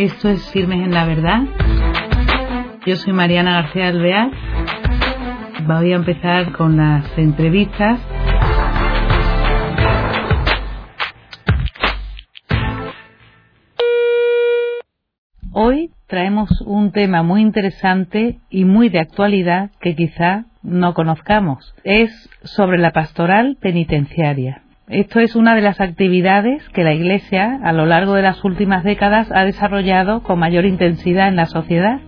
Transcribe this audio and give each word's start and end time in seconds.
Esto 0.00 0.30
es 0.30 0.50
Firmes 0.50 0.82
en 0.82 0.94
la 0.94 1.04
Verdad. 1.04 1.42
Yo 2.86 2.96
soy 2.96 3.12
Mariana 3.12 3.60
García 3.60 3.88
Alvear. 3.88 4.30
Voy 5.66 5.92
a 5.92 5.96
empezar 5.96 6.52
con 6.52 6.78
las 6.78 7.04
entrevistas. 7.18 8.00
Hoy 15.52 15.90
traemos 16.06 16.48
un 16.62 16.92
tema 16.92 17.22
muy 17.22 17.42
interesante 17.42 18.38
y 18.48 18.64
muy 18.64 18.88
de 18.88 19.00
actualidad 19.00 19.70
que 19.82 19.94
quizá 19.94 20.46
no 20.62 20.94
conozcamos. 20.94 21.74
Es 21.84 22.30
sobre 22.42 22.78
la 22.78 22.92
pastoral 22.92 23.58
penitenciaria. 23.60 24.62
Esto 24.90 25.20
es 25.20 25.36
una 25.36 25.54
de 25.54 25.60
las 25.60 25.80
actividades 25.80 26.68
que 26.70 26.82
la 26.82 26.92
Iglesia 26.92 27.60
a 27.62 27.72
lo 27.72 27.86
largo 27.86 28.14
de 28.14 28.22
las 28.22 28.42
últimas 28.42 28.82
décadas 28.82 29.30
ha 29.30 29.44
desarrollado 29.44 30.24
con 30.24 30.40
mayor 30.40 30.64
intensidad 30.64 31.28
en 31.28 31.36
la 31.36 31.46
sociedad 31.46 32.00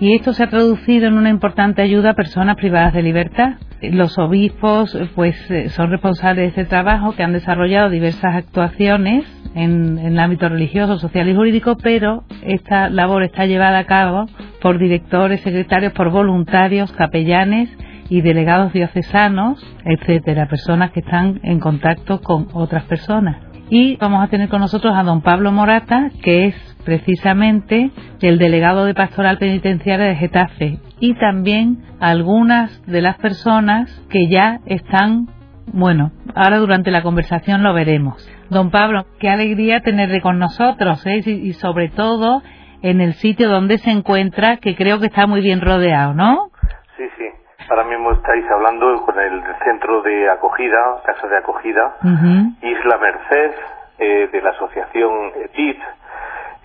y 0.00 0.14
esto 0.14 0.34
se 0.34 0.44
ha 0.44 0.50
traducido 0.50 1.06
en 1.06 1.14
una 1.14 1.30
importante 1.30 1.80
ayuda 1.80 2.10
a 2.10 2.14
personas 2.14 2.56
privadas 2.56 2.92
de 2.92 3.02
libertad. 3.02 3.54
Los 3.80 4.18
obispos 4.18 4.98
pues 5.14 5.34
eh, 5.50 5.70
son 5.70 5.90
responsables 5.90 6.42
de 6.42 6.48
este 6.48 6.64
trabajo 6.66 7.14
que 7.16 7.22
han 7.22 7.32
desarrollado 7.32 7.88
diversas 7.88 8.34
actuaciones 8.34 9.24
en, 9.54 9.96
en, 9.96 10.12
el 10.12 10.18
ámbito 10.18 10.50
religioso, 10.50 10.98
social 10.98 11.30
y 11.30 11.34
jurídico, 11.34 11.78
pero 11.78 12.24
esta 12.42 12.90
labor 12.90 13.22
está 13.22 13.46
llevada 13.46 13.78
a 13.78 13.86
cabo 13.86 14.26
por 14.60 14.78
directores, 14.78 15.40
secretarios, 15.40 15.94
por 15.94 16.10
voluntarios, 16.10 16.92
capellanes 16.92 17.70
y 18.08 18.20
delegados 18.20 18.72
diocesanos, 18.72 19.64
etcétera, 19.84 20.48
personas 20.48 20.92
que 20.92 21.00
están 21.00 21.40
en 21.42 21.60
contacto 21.60 22.20
con 22.20 22.48
otras 22.52 22.84
personas. 22.84 23.46
Y 23.68 23.96
vamos 23.96 24.22
a 24.22 24.28
tener 24.28 24.48
con 24.48 24.60
nosotros 24.60 24.94
a 24.96 25.02
don 25.02 25.22
Pablo 25.22 25.50
Morata, 25.50 26.10
que 26.22 26.46
es 26.46 26.76
precisamente 26.84 27.90
el 28.20 28.38
delegado 28.38 28.84
de 28.84 28.94
pastoral 28.94 29.38
penitenciaria 29.38 30.06
de 30.06 30.14
Getafe, 30.14 30.78
y 31.00 31.14
también 31.14 31.82
algunas 31.98 32.80
de 32.86 33.02
las 33.02 33.16
personas 33.18 33.90
que 34.08 34.28
ya 34.28 34.60
están, 34.66 35.26
bueno, 35.72 36.12
ahora 36.36 36.58
durante 36.58 36.92
la 36.92 37.02
conversación 37.02 37.64
lo 37.64 37.74
veremos. 37.74 38.28
Don 38.50 38.70
Pablo, 38.70 39.06
qué 39.18 39.28
alegría 39.28 39.80
tenerle 39.80 40.20
con 40.20 40.38
nosotros, 40.38 41.04
¿eh? 41.06 41.22
y, 41.26 41.52
sobre 41.54 41.88
todo 41.88 42.42
en 42.82 43.00
el 43.00 43.14
sitio 43.14 43.48
donde 43.48 43.78
se 43.78 43.90
encuentra, 43.90 44.58
que 44.58 44.76
creo 44.76 45.00
que 45.00 45.06
está 45.06 45.26
muy 45.26 45.40
bien 45.40 45.60
rodeado, 45.60 46.14
¿no? 46.14 46.50
Sí, 46.96 47.04
sí. 47.18 47.24
Ahora 47.68 47.84
mismo 47.84 48.12
estáis 48.12 48.44
hablando 48.50 49.02
con 49.02 49.18
el 49.18 49.42
centro 49.64 50.02
de 50.02 50.30
acogida, 50.30 51.02
casa 51.04 51.26
de 51.26 51.36
acogida, 51.38 51.96
uh 52.02 52.06
-huh. 52.06 52.54
Isla 52.62 52.98
Merced, 52.98 53.54
eh, 53.98 54.28
de 54.30 54.40
la 54.40 54.50
asociación 54.50 55.32
EPIT, 55.44 55.78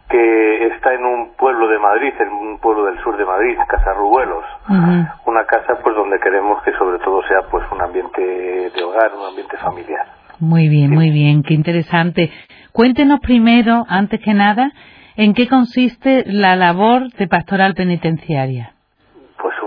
que 0.10 0.68
está 0.68 0.94
en 0.94 1.06
un 1.06 1.34
pueblo 1.38 1.68
de 1.70 1.80
Madrid, 1.80 2.14
en 2.20 2.30
un 2.30 2.60
pueblo 2.60 2.86
del 2.86 3.00
sur 3.00 3.18
de 3.18 3.26
Madrid, 3.26 3.58
Casa 3.68 3.94
Rubuelos. 3.94 4.46
Uh 4.70 4.74
-huh. 4.74 5.14
Una 5.26 5.46
casa 5.46 5.80
pues 5.82 5.96
donde 5.96 6.20
queremos 6.20 6.62
que 6.64 6.74
sobre 6.74 7.00
todo 7.00 7.24
sea 7.24 7.42
pues 7.50 7.64
un 7.72 7.82
ambiente 7.82 8.22
de 8.22 8.84
hogar, 8.84 9.12
un 9.16 9.28
ambiente 9.30 9.58
familiar. 9.58 10.06
Muy 10.40 10.68
bien, 10.68 10.90
sí. 10.90 10.96
muy 10.96 11.10
bien, 11.10 11.42
qué 11.44 11.54
interesante. 11.54 12.32
Cuéntenos 12.74 13.20
primero, 13.22 13.86
antes 13.88 14.20
que 14.20 14.34
nada, 14.34 14.72
en 15.16 15.34
qué 15.34 15.48
consiste 15.48 16.24
la 16.26 16.56
labor 16.56 17.10
de 17.18 17.28
pastoral 17.28 17.74
penitenciaria 17.74 18.71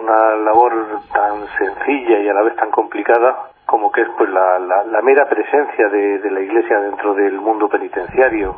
una 0.04 0.36
labor 0.36 1.00
tan 1.12 1.46
sencilla 1.58 2.18
y 2.18 2.28
a 2.28 2.34
la 2.34 2.42
vez 2.42 2.56
tan 2.56 2.70
complicada 2.70 3.50
como 3.66 3.90
que 3.90 4.02
es 4.02 4.08
pues 4.18 4.28
la, 4.30 4.58
la, 4.58 4.84
la 4.84 5.00
mera 5.02 5.26
presencia 5.28 5.88
de, 5.88 6.18
de, 6.18 6.30
la 6.30 6.40
Iglesia 6.40 6.80
dentro 6.80 7.14
del 7.14 7.40
mundo 7.40 7.68
penitenciario, 7.68 8.54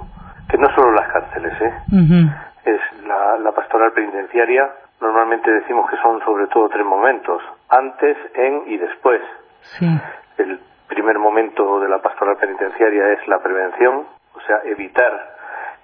que 0.50 0.58
no 0.58 0.69
solo 0.74 0.92
las 0.92 1.08
cárceles, 1.12 1.52
¿eh? 1.61 1.72
Uh 1.92 1.97
-huh. 1.97 2.34
es 2.64 2.80
la, 3.07 3.39
la 3.39 3.52
pastoral 3.52 3.92
penitenciaria. 3.92 4.68
Normalmente 5.01 5.51
decimos 5.52 5.89
que 5.90 5.96
son 5.98 6.20
sobre 6.24 6.48
todo 6.48 6.68
tres 6.68 6.84
momentos, 6.84 7.40
antes, 7.68 8.17
en 8.34 8.63
y 8.67 8.78
después. 8.78 9.20
Sí. 9.78 9.86
El 10.39 10.58
primer 10.89 11.18
momento 11.18 11.80
de 11.80 11.89
la 11.89 11.98
pastoral 11.98 12.36
penitenciaria 12.36 13.13
es 13.13 13.28
la 13.28 13.39
prevención, 13.39 14.07
o 14.34 14.40
sea, 14.40 14.58
evitar 14.64 15.13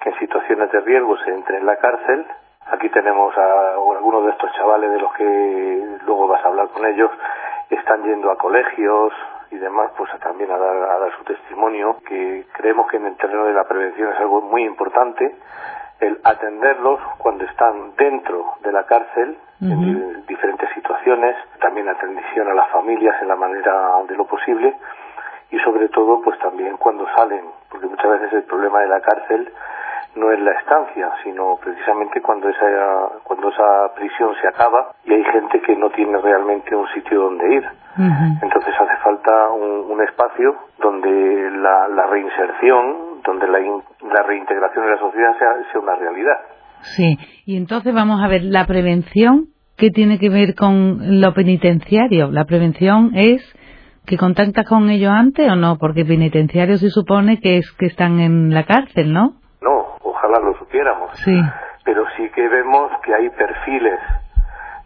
que 0.01 0.11
en 0.11 0.19
situaciones 0.19 0.73
de 0.73 0.81
riesgo 0.81 1.17
se 1.19 1.31
entre 1.31 1.59
en 1.59 1.67
la 1.67 1.77
cárcel 1.77 2.27
Aquí 2.73 2.89
tenemos 2.89 3.37
a 3.37 3.75
algunos 3.75 4.25
de 4.25 4.31
estos 4.33 4.51
chavales 4.55 4.91
de 4.91 4.99
los 4.99 5.13
que 5.13 5.99
luego 6.07 6.27
vas 6.27 6.43
a 6.45 6.49
hablar 6.49 6.69
con 6.69 6.87
ellos, 6.87 7.11
están 7.69 8.03
yendo 8.03 8.31
a 8.31 8.37
colegios 8.37 9.13
y 9.51 9.59
demás, 9.59 9.93
pues 9.97 10.11
también 10.21 10.51
a 10.51 10.57
dar, 10.57 10.77
a 10.77 10.99
dar 10.99 11.13
su 11.19 11.25
testimonio, 11.25 11.99
que 12.09 12.47
creemos 12.53 12.89
que 12.89 12.97
en 12.97 13.07
el 13.07 13.17
terreno 13.17 13.45
de 13.45 13.53
la 13.53 13.65
prevención 13.65 14.11
es 14.13 14.19
algo 14.19 14.41
muy 14.41 14.65
importante, 14.65 15.37
el 16.01 16.19
atenderlos 16.25 16.99
cuando 17.19 17.45
están 17.45 17.95
dentro 17.97 18.55
de 18.63 18.73
la 18.73 18.85
cárcel, 18.87 19.37
uh 19.61 19.65
-huh. 19.65 19.73
en 19.73 20.27
diferentes 20.27 20.69
situaciones, 20.75 21.37
también 21.61 21.89
atención 21.89 22.49
a 22.49 22.55
las 22.55 22.69
familias 22.71 23.21
en 23.21 23.29
la 23.29 23.37
manera 23.37 24.03
de 24.09 24.17
lo 24.17 24.25
posible, 24.25 24.75
y 25.51 25.59
sobre 25.59 25.91
todo, 25.91 26.23
pues 26.23 26.39
también 26.39 26.79
cuando 26.79 27.07
salen, 27.15 27.45
porque 27.71 27.87
muchas 27.87 28.11
veces 28.13 28.33
el 28.33 28.45
problema 28.45 28.81
de 28.81 28.89
la 28.89 29.01
cárcel 29.01 29.53
no 30.15 30.31
es 30.31 30.41
la 30.41 30.53
estancia, 30.53 31.11
sino 31.25 31.59
precisamente 31.63 32.21
cuando 32.21 32.49
esa, 32.49 32.67
cuando 33.25 33.49
esa 33.49 33.95
prisión 33.95 34.31
se 34.41 34.49
acaba 34.49 34.93
y 35.05 35.13
hay 35.13 35.25
gente 35.25 35.61
que 35.61 35.77
no 35.77 35.91
tiene 35.91 36.19
realmente 36.19 36.77
un 36.77 36.87
sitio 36.89 37.23
donde 37.23 37.55
ir. 37.55 37.65
Uh 37.97 38.03
-huh. 38.03 38.43
Entonces 38.43 38.75
hace 38.75 38.97
falta 39.03 39.51
un, 39.51 39.91
un 39.91 40.03
espacio 40.03 40.55
donde 40.79 41.51
la, 41.51 41.89
la, 41.89 42.07
reinserción, 42.07 43.21
donde 43.25 43.49
la, 43.49 43.61
in, 43.61 43.83
la 44.13 44.23
reintegración 44.23 44.85
en 44.85 44.91
la 44.91 44.99
sociedad 44.99 45.39
sea, 45.39 45.49
sea 45.71 45.81
una 45.81 45.95
realidad. 45.95 46.39
Sí, 46.83 47.19
y 47.47 47.57
entonces 47.57 47.95
vamos 47.95 48.23
a 48.23 48.29
ver, 48.29 48.43
la 48.43 48.67
prevención, 48.67 49.47
¿qué 49.77 49.91
tiene 49.91 50.19
que 50.19 50.29
ver 50.29 50.55
con 50.55 51.21
lo 51.21 51.33
penitenciario? 51.33 52.31
La 52.31 52.45
prevención 52.45 53.13
es 53.15 53.41
que 54.05 54.17
contactas 54.17 54.67
con 54.67 54.91
ellos 54.91 55.13
antes 55.13 55.49
o 55.51 55.57
no, 55.57 55.79
porque 55.79 56.05
penitenciario 56.05 56.77
se 56.77 56.91
supone 56.91 57.39
que 57.41 57.59
es 57.59 57.71
que 57.73 57.87
están 57.87 58.19
en 58.21 58.53
la 58.53 58.65
cárcel, 58.65 59.13
¿no? 59.13 59.42
Ojalá 60.33 60.47
lo 60.47 60.55
supiéramos. 60.59 61.11
Sí. 61.25 61.43
Pero 61.85 62.05
sí 62.17 62.29
que 62.31 62.49
vemos 62.49 62.91
que 63.05 63.15
hay 63.15 63.29
perfiles 63.31 63.99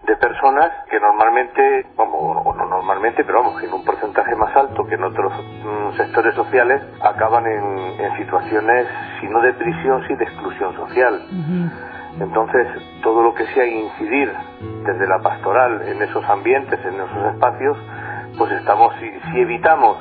de 0.06 0.16
personas 0.16 0.70
que 0.88 1.00
normalmente, 1.00 1.86
vamos, 1.96 2.42
o 2.44 2.54
no 2.54 2.66
normalmente, 2.66 3.24
pero 3.24 3.42
vamos, 3.42 3.60
que 3.60 3.66
en 3.66 3.72
un 3.72 3.84
porcentaje 3.84 4.36
más 4.36 4.54
alto 4.56 4.86
que 4.86 4.94
en 4.94 5.04
otros 5.04 5.32
mm, 5.32 5.96
sectores 5.96 6.34
sociales, 6.34 6.80
acaban 7.02 7.44
en, 7.46 8.00
en, 8.00 8.16
situaciones, 8.16 8.86
si 9.20 9.26
no 9.26 9.40
de 9.40 9.52
prisión, 9.54 10.06
sí 10.06 10.14
de 10.14 10.24
exclusión 10.24 10.74
social. 10.76 11.14
Uh 11.14 11.34
-huh. 11.34 11.70
Entonces, 12.20 12.68
todo 13.02 13.22
lo 13.22 13.34
que 13.34 13.46
sea 13.46 13.66
incidir 13.66 14.32
desde 14.84 15.06
la 15.06 15.18
pastoral 15.18 15.82
en 15.86 16.00
esos 16.00 16.24
ambientes, 16.28 16.78
en 16.84 16.94
esos 16.94 17.34
espacios, 17.34 17.76
pues 18.38 18.52
estamos, 18.52 18.94
si, 19.00 19.10
si 19.30 19.40
evitamos 19.40 19.98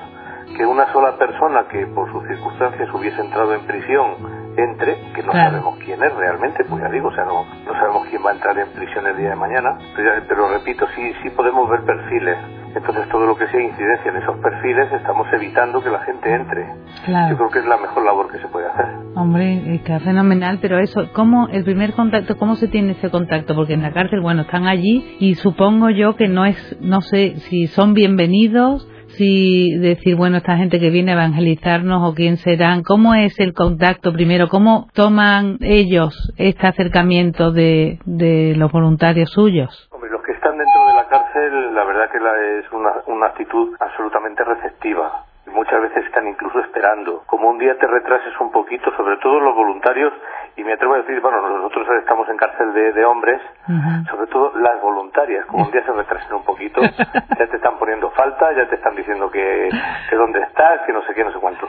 que 0.56 0.66
una 0.66 0.92
sola 0.94 1.18
persona 1.18 1.68
que 1.68 1.88
por 1.88 2.10
sus 2.12 2.26
circunstancias 2.28 2.94
hubiese 2.94 3.20
entrado 3.20 3.54
en 3.54 3.66
prisión 3.66 4.35
entre, 4.58 4.96
que 5.14 5.24
no 5.24 5.32
claro. 5.32 5.52
sabemos 5.52 5.80
quién 5.84 6.02
es 6.04 6.14
realmente, 6.16 6.64
pues 6.66 6.82
ya 6.82 6.90
digo, 6.90 7.10
o 7.10 7.16
sea, 7.16 7.26
no, 7.26 7.46
no 7.66 7.74
sabemos 7.74 8.08
quién 8.10 8.24
va 8.26 8.32
a 8.32 8.34
entrar 8.34 8.58
en 8.58 8.68
prisión 8.70 9.06
el 9.08 9.18
día 9.18 9.30
de 9.30 9.36
mañana, 9.36 9.78
pero, 9.96 10.16
ya, 10.16 10.26
pero 10.28 10.50
repito, 10.50 10.86
sí, 10.96 11.14
sí 11.24 11.30
podemos 11.32 11.70
ver 11.70 11.82
perfiles. 11.82 12.38
Entonces 12.76 13.08
todo 13.08 13.26
lo 13.26 13.38
que 13.38 13.48
sea 13.48 13.62
incidencia 13.62 14.12
en 14.12 14.18
esos 14.18 14.38
perfiles 14.40 14.92
estamos 14.92 15.28
evitando 15.32 15.82
que 15.82 15.90
la 15.90 16.00
gente 16.00 16.30
entre. 16.30 16.66
Claro. 17.06 17.30
Yo 17.32 17.38
creo 17.38 17.50
que 17.50 17.60
es 17.60 17.66
la 17.66 17.78
mejor 17.78 18.04
labor 18.04 18.30
que 18.30 18.38
se 18.40 18.48
puede 18.50 18.68
hacer. 18.68 18.86
Hombre, 19.16 19.76
está 19.76 20.02
fenomenal, 20.02 20.60
pero 20.62 20.78
eso, 20.80 21.10
¿cómo 21.14 21.48
el 21.48 21.64
primer 21.64 21.94
contacto, 21.94 22.38
cómo 22.38 22.56
se 22.56 22.68
tiene 22.68 22.92
ese 22.92 23.10
contacto? 23.10 23.56
Porque 23.56 23.74
en 23.74 23.82
la 23.82 23.94
cárcel, 23.94 24.20
bueno, 24.20 24.42
están 24.42 24.68
allí 24.68 25.16
y 25.20 25.36
supongo 25.36 25.90
yo 25.90 26.18
que 26.18 26.28
no 26.28 26.46
es, 26.46 26.78
no 26.82 27.00
sé 27.00 27.38
si 27.38 27.68
son 27.68 27.94
bienvenidos, 27.94 28.86
si 29.18 29.78
decir, 29.78 30.16
bueno, 30.16 30.38
esta 30.38 30.58
gente 30.58 30.80
que 30.80 30.90
viene 30.90 31.12
a 31.12 31.16
evangelizarnos 31.16 32.10
o 32.10 32.14
quién 32.14 32.38
serán, 32.38 32.84
¿cómo 32.84 33.14
es 33.14 33.40
el 33.40 33.54
contacto 33.54 34.14
primero? 34.14 34.48
¿Cómo 34.48 34.88
toman 34.94 35.58
ellos 35.62 36.34
este 36.38 36.68
acercamiento 36.68 37.52
de, 37.52 38.00
de 38.06 38.54
los 38.56 38.72
voluntarios 38.72 39.30
suyos? 39.32 39.90
Hombre, 39.92 40.10
los 40.12 40.22
que 40.24 40.34
están 40.34 40.58
dentro 40.58 40.88
de 40.88 40.94
la 40.94 41.08
cárcel, 41.08 41.76
la 41.76 41.84
verdad 41.86 42.12
que 42.12 42.20
la, 42.20 42.60
es 42.60 42.72
una, 42.72 42.92
una 43.08 43.28
actitud 43.28 43.76
absolutamente 43.80 44.44
receptiva 44.44 45.26
muchas 45.56 45.82
veces 45.82 46.06
están 46.06 46.28
incluso 46.28 46.60
esperando. 46.60 47.24
Como 47.26 47.50
un 47.50 47.58
día 47.58 47.78
te 47.78 47.88
retrases 47.88 48.40
un 48.40 48.52
poquito, 48.52 48.92
sobre 48.96 49.18
todo 49.18 49.40
los 49.40 49.56
voluntarios, 49.56 50.14
y 50.58 50.64
me 50.64 50.74
atrevo 50.74 50.94
a 50.94 50.98
decir, 50.98 51.20
bueno, 51.22 51.42
nosotros 51.42 51.88
estamos 51.98 52.30
en 52.30 52.38
cárcel 52.38 52.74
de, 52.74 52.92
de 52.94 53.06
hombres, 53.06 53.42
uh 53.68 53.72
-huh. 53.72 54.10
sobre 54.10 54.28
todo 54.28 54.52
las 54.56 54.80
voluntarias, 54.82 55.46
como 55.48 55.66
un 55.66 55.72
día 55.72 55.84
se 55.84 55.92
retrasen 55.92 56.34
un 56.34 56.44
poquito, 56.44 56.82
ya 57.40 57.48
te 57.48 57.56
están 57.56 57.78
poniendo 57.80 58.12
falta, 58.12 58.52
ya 58.54 58.68
te 58.68 58.76
están 58.76 58.96
diciendo 58.96 59.32
que, 59.32 59.70
que 60.10 60.16
dónde 60.16 60.42
estás, 60.42 60.82
que 60.86 60.94
no 60.94 61.02
sé 61.04 61.14
qué, 61.14 61.24
no 61.24 61.32
sé 61.32 61.40
cuánto. 61.40 61.68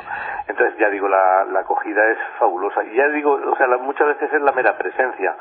Entonces, 0.49 0.79
ya 0.79 0.91
digo, 0.91 1.09
la, 1.09 1.45
la 1.45 1.61
acogida 1.61 2.05
es 2.11 2.19
fabulosa. 2.39 2.85
Y 2.85 2.95
ya 2.97 3.09
digo, 3.09 3.33
o 3.33 3.57
sea, 3.57 3.67
la, 3.67 3.79
muchas 3.79 4.07
veces 4.09 4.33
es 4.33 4.43
la 4.43 4.53
mera 4.53 4.77
presencia. 4.77 5.35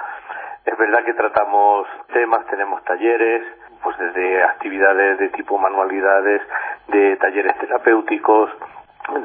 Es 0.65 0.77
verdad 0.77 1.03
que 1.03 1.13
tratamos 1.13 1.88
temas, 2.12 2.45
tenemos 2.48 2.83
talleres, 2.83 3.44
pues 3.85 3.99
desde 3.99 4.43
actividades 4.43 5.19
de 5.19 5.29
tipo 5.29 5.59
manualidades, 5.59 6.41
de 6.87 7.15
talleres 7.17 7.55
terapéuticos, 7.59 8.49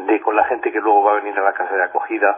de 0.06 0.20
con 0.20 0.36
la 0.36 0.44
gente 0.44 0.70
que 0.70 0.80
luego 0.80 1.02
va 1.02 1.12
a 1.12 1.22
venir 1.22 1.38
a 1.38 1.42
la 1.42 1.54
casa 1.54 1.74
de 1.74 1.82
acogida, 1.82 2.36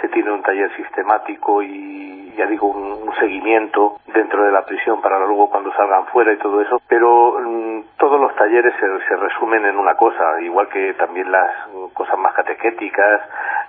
se 0.00 0.08
tiene 0.08 0.32
un 0.32 0.42
taller 0.42 0.74
sistemático 0.76 1.62
y 1.62 2.32
ya 2.38 2.46
digo 2.46 2.68
un, 2.68 2.98
seguimiento 3.18 3.96
dentro 4.14 4.44
de 4.44 4.52
la 4.52 4.64
prisión 4.64 5.02
para 5.02 5.18
luego 5.18 5.50
cuando 5.50 5.72
salgan 5.72 6.06
fuera 6.06 6.32
y 6.32 6.36
todo 6.36 6.60
eso 6.60 6.80
pero 6.86 7.36
mm, 7.40 7.96
todos 7.98 8.20
los 8.20 8.32
talleres 8.36 8.72
se, 8.78 9.16
resumen 9.16 9.64
en 9.64 9.76
una 9.76 9.96
cosa 9.96 10.40
igual 10.40 10.68
que 10.68 10.94
también 10.94 11.32
las 11.32 11.50
cosas 11.94 12.16
más 12.16 12.32
catequéticas 12.34 13.22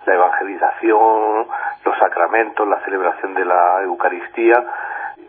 la 0.06 0.14
evangelización 0.14 1.48
los 1.84 1.98
sacramentos 1.98 2.68
la 2.68 2.80
celebración 2.82 3.34
de 3.34 3.46
la 3.46 3.82
Eucaristía 3.82 4.64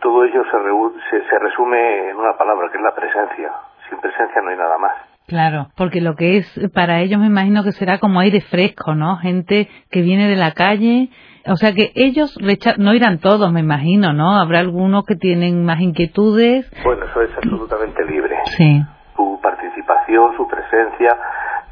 todo 0.01 0.25
ello 0.25 0.43
se, 0.45 1.23
se 1.29 1.39
resume 1.39 2.11
en 2.11 2.17
una 2.17 2.37
palabra 2.37 2.69
que 2.71 2.79
es 2.79 2.83
la 2.83 2.95
presencia 2.95 3.53
sin 3.89 4.01
presencia 4.01 4.41
no 4.43 4.51
hay 4.51 4.57
nada 4.57 4.79
más 4.79 4.93
Claro, 5.31 5.69
porque 5.77 6.01
lo 6.01 6.17
que 6.17 6.39
es 6.39 6.61
para 6.75 7.03
ellos 7.03 7.21
me 7.21 7.27
imagino 7.27 7.63
que 7.63 7.71
será 7.71 7.99
como 7.99 8.19
aire 8.19 8.41
fresco, 8.41 8.97
¿no? 8.97 9.17
Gente 9.19 9.69
que 9.89 10.03
viene 10.03 10.27
de 10.27 10.35
la 10.35 10.55
calle, 10.55 11.09
o 11.47 11.55
sea 11.55 11.73
que 11.73 11.93
ellos 11.95 12.37
no 12.79 12.95
irán 12.95 13.21
todos, 13.21 13.53
me 13.53 13.61
imagino, 13.61 14.13
¿no? 14.13 14.41
Habrá 14.41 14.59
algunos 14.59 15.05
que 15.07 15.15
tienen 15.15 15.65
más 15.65 15.81
inquietudes. 15.81 16.69
Bueno, 16.83 17.05
eso 17.05 17.23
es 17.23 17.31
absolutamente 17.37 18.05
libre. 18.07 18.39
Sí. 18.57 18.83
Su 19.15 19.39
participación, 19.41 20.37
su 20.37 20.49
presencia, 20.49 21.17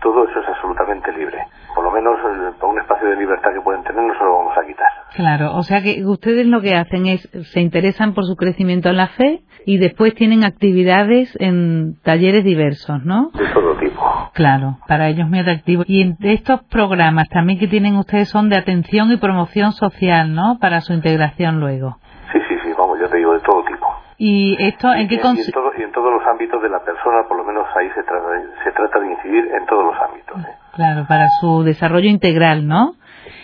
todo 0.00 0.28
eso 0.28 0.38
es 0.38 0.48
absolutamente 0.50 1.10
libre. 1.14 1.44
Por 1.78 1.84
lo 1.84 1.92
menos 1.92 2.18
eh, 2.18 2.56
por 2.58 2.70
un 2.70 2.80
espacio 2.80 3.08
de 3.08 3.14
libertad 3.14 3.52
que 3.54 3.60
pueden 3.60 3.84
tener 3.84 4.02
no 4.02 4.12
se 4.12 4.24
lo 4.24 4.36
vamos 4.38 4.58
a 4.58 4.66
quitar. 4.66 4.88
Claro, 5.14 5.54
o 5.54 5.62
sea 5.62 5.80
que 5.80 6.04
ustedes 6.04 6.44
lo 6.44 6.60
que 6.60 6.74
hacen 6.74 7.06
es, 7.06 7.30
se 7.52 7.60
interesan 7.60 8.14
por 8.14 8.24
su 8.24 8.34
crecimiento 8.34 8.88
en 8.88 8.96
la 8.96 9.06
fe 9.06 9.42
y 9.64 9.78
después 9.78 10.12
tienen 10.16 10.42
actividades 10.42 11.36
en 11.38 11.94
talleres 12.02 12.42
diversos, 12.42 13.04
¿no? 13.04 13.30
De 13.32 13.46
todo 13.54 13.76
tipo. 13.76 14.02
Claro, 14.34 14.78
para 14.88 15.06
ellos 15.06 15.28
muy 15.28 15.38
atractivo. 15.38 15.84
Y 15.86 16.16
estos 16.20 16.64
programas 16.64 17.28
también 17.28 17.60
que 17.60 17.68
tienen 17.68 17.94
ustedes 17.94 18.28
son 18.28 18.48
de 18.48 18.56
atención 18.56 19.12
y 19.12 19.16
promoción 19.16 19.70
social, 19.70 20.34
¿no? 20.34 20.58
Para 20.60 20.80
su 20.80 20.92
integración 20.94 21.60
luego. 21.60 21.98
Sí, 22.32 22.40
sí, 22.48 22.56
sí, 22.64 22.72
vamos, 22.76 22.98
yo 22.98 23.08
te 23.08 23.18
digo 23.18 23.34
de 23.34 23.40
todo 23.40 23.62
tipo. 23.62 23.86
¿Y 24.16 24.56
esto 24.58 24.92
en 24.92 25.06
qué 25.06 25.20
consiste? 25.20 25.52
Y, 25.78 25.82
en 25.84 25.92
todos 25.92 26.12
los 26.12 26.26
ámbitos 26.26 26.60
de 26.60 26.70
la 26.70 26.80
persona, 26.80 27.22
por 27.28 27.36
lo 27.36 27.44
menos 27.44 27.68
ahí 27.76 27.88
se 27.90 28.02
trata, 28.02 28.26
se 28.64 28.72
trata 28.72 28.98
de 28.98 29.12
incidir 29.12 29.48
en 29.54 29.64
todos 29.66 29.84
los 29.84 29.94
ámbitos. 30.02 30.40
¿eh? 30.40 30.57
Claro, 30.78 31.06
para 31.08 31.28
su 31.40 31.64
desarrollo 31.64 32.08
integral, 32.08 32.66
¿no? 32.68 32.94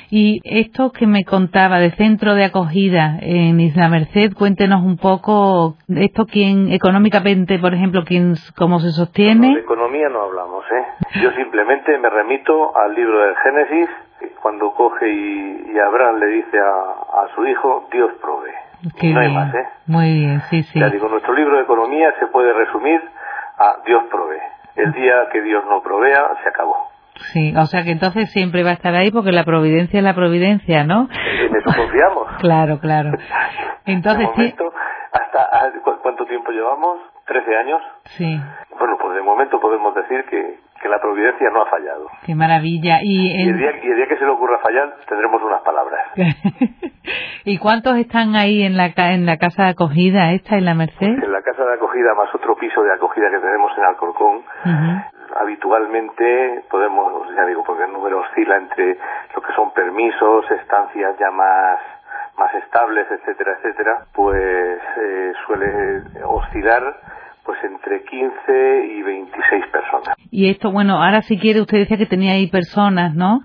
Y 0.09 0.41
esto 0.45 0.93
que 0.93 1.09
me 1.09 1.25
contaba 1.25 1.81
de 1.81 1.91
centro 1.91 2.37
de 2.37 2.45
acogida 2.45 3.19
en 3.21 3.59
Isla 3.59 3.89
Merced, 3.89 4.35
cuéntenos 4.35 4.85
un 4.85 4.97
poco 4.97 5.75
esto 5.89 6.27
quién 6.27 6.73
económicamente, 6.73 7.59
por 7.59 7.75
ejemplo, 7.75 8.05
quién 8.07 8.35
cómo 8.57 8.79
se 8.79 8.93
sostiene. 8.93 9.53
de 9.53 9.61
economía 9.61 10.09
no 10.09 10.23
hablamos, 10.23 10.65
¿eh? 10.71 11.19
Yo 11.21 11.33
simplemente 11.33 11.99
me 11.99 12.09
remito 12.09 12.73
al 12.79 12.95
libro 12.95 13.19
del 13.19 13.35
Génesis, 13.35 13.89
cuando 14.41 14.73
coge 14.73 15.13
y, 15.13 15.77
Abraham 15.77 16.21
le 16.21 16.27
dice 16.27 16.57
a, 16.57 17.23
a 17.23 17.35
su 17.35 17.45
hijo, 17.45 17.89
Dios 17.91 18.13
provee 18.23 18.65
no 19.03 19.21
hay 19.21 19.35
más, 19.35 19.55
¿eh? 19.55 19.67
Muy 19.87 20.13
bien, 20.21 20.41
sí, 20.51 20.63
sí. 20.63 20.79
Ya 20.79 20.89
digo, 20.89 21.09
nuestro 21.09 21.33
libro 21.35 21.57
de 21.57 21.63
economía 21.63 22.13
se 22.19 22.27
puede 22.27 22.53
resumir 22.53 23.01
a 23.59 23.77
Dios 23.87 24.05
provee. 24.11 24.41
El 24.77 24.93
día 24.93 25.29
que 25.33 25.41
Dios 25.43 25.65
no 25.67 25.81
provea, 25.83 26.23
se 26.43 26.49
acabó. 26.49 26.94
Sí, 27.33 27.55
o 27.57 27.67
sea 27.67 27.85
que 27.85 27.93
entonces 27.93 28.31
siempre 28.33 28.63
va 28.63 28.71
a 28.71 28.75
estar 28.75 28.95
ahí 28.95 29.11
porque 29.11 29.33
la 29.33 29.45
providencia 29.45 29.99
es 29.99 30.05
la 30.05 30.15
providencia, 30.15 30.85
¿no? 30.85 31.09
En 31.11 31.57
eso 31.57 31.71
confiamos. 31.77 32.29
claro, 32.41 32.79
claro. 32.81 33.11
Entonces, 33.87 34.27
momento, 34.27 34.73
¿hasta 35.13 35.73
cuánto 36.03 36.27
tiempo 36.27 36.51
llevamos? 36.51 36.99
¿13 37.27 37.61
años? 37.61 37.81
Sí. 38.05 38.41
Bueno, 38.79 38.97
pues 39.01 39.15
de 39.15 39.23
momento 39.23 39.61
podemos 39.61 39.95
decir 39.95 40.25
que, 40.29 40.59
que 40.83 40.89
la 40.89 41.01
providencia 41.01 41.49
no 41.51 41.63
ha 41.63 41.67
fallado. 41.67 42.07
Qué 42.27 42.35
maravilla. 42.35 42.99
Y, 43.03 43.49
el 43.49 43.59
día, 43.59 43.71
y 43.83 43.87
el 43.87 43.97
día 43.97 44.07
que 44.09 44.19
se 44.19 44.25
le 44.25 44.31
ocurra 44.31 44.59
fallar, 44.59 44.95
tendremos 45.09 45.43
unas 45.43 45.63
palabras. 45.63 46.01
¿Y 47.45 47.59
cuántos 47.59 47.97
están 47.97 48.37
ahí 48.37 48.63
en 48.63 48.77
la, 48.77 48.93
en 48.97 49.27
la 49.27 49.37
casa 49.39 49.65
de 49.65 49.69
acogida 49.71 50.33
esta, 50.33 50.57
en 50.57 50.65
la 50.65 50.75
Merced? 50.75 51.07
en 51.07 51.33
la 51.33 51.43
casa 51.43 51.65
de 51.65 51.75
acogida, 51.75 52.15
más 52.15 52.35
otro 52.35 52.57
piso 52.57 52.83
de 52.83 52.93
acogida 52.93 53.31
que 53.31 53.39
tenemos 53.39 53.73
en 53.77 53.85
Alcorcón, 53.85 54.43
habitualmente 55.41 56.65
podemos, 56.71 57.29
ya 57.35 57.45
digo, 57.47 57.63
porque 57.65 57.85
el 57.85 57.93
número 57.93 58.21
oscila 58.21 58.57
entre 58.57 58.99
lo 59.35 59.43
que 59.43 59.53
son 59.55 59.73
permisos, 59.73 60.51
estancias 60.51 61.17
ya 61.19 61.31
más 61.31 61.79
más 62.39 62.53
estables, 62.55 63.07
etcétera, 63.11 63.53
etcétera, 63.59 64.07
pues 64.13 64.81
eh, 65.01 65.33
suele 65.47 66.03
oscilar 66.25 66.83
pues 67.45 67.63
entre 67.63 68.03
15 68.05 68.87
y 68.87 69.03
26 69.03 69.67
personas. 69.67 70.17
Y 70.31 70.51
esto, 70.51 70.73
bueno, 70.73 71.03
ahora 71.03 71.21
si 71.23 71.39
quiere, 71.39 71.61
usted 71.61 71.79
decía 71.79 71.99
que 71.99 72.07
tenía 72.07 72.33
ahí 72.33 72.51
personas, 72.51 73.15
¿no? 73.15 73.41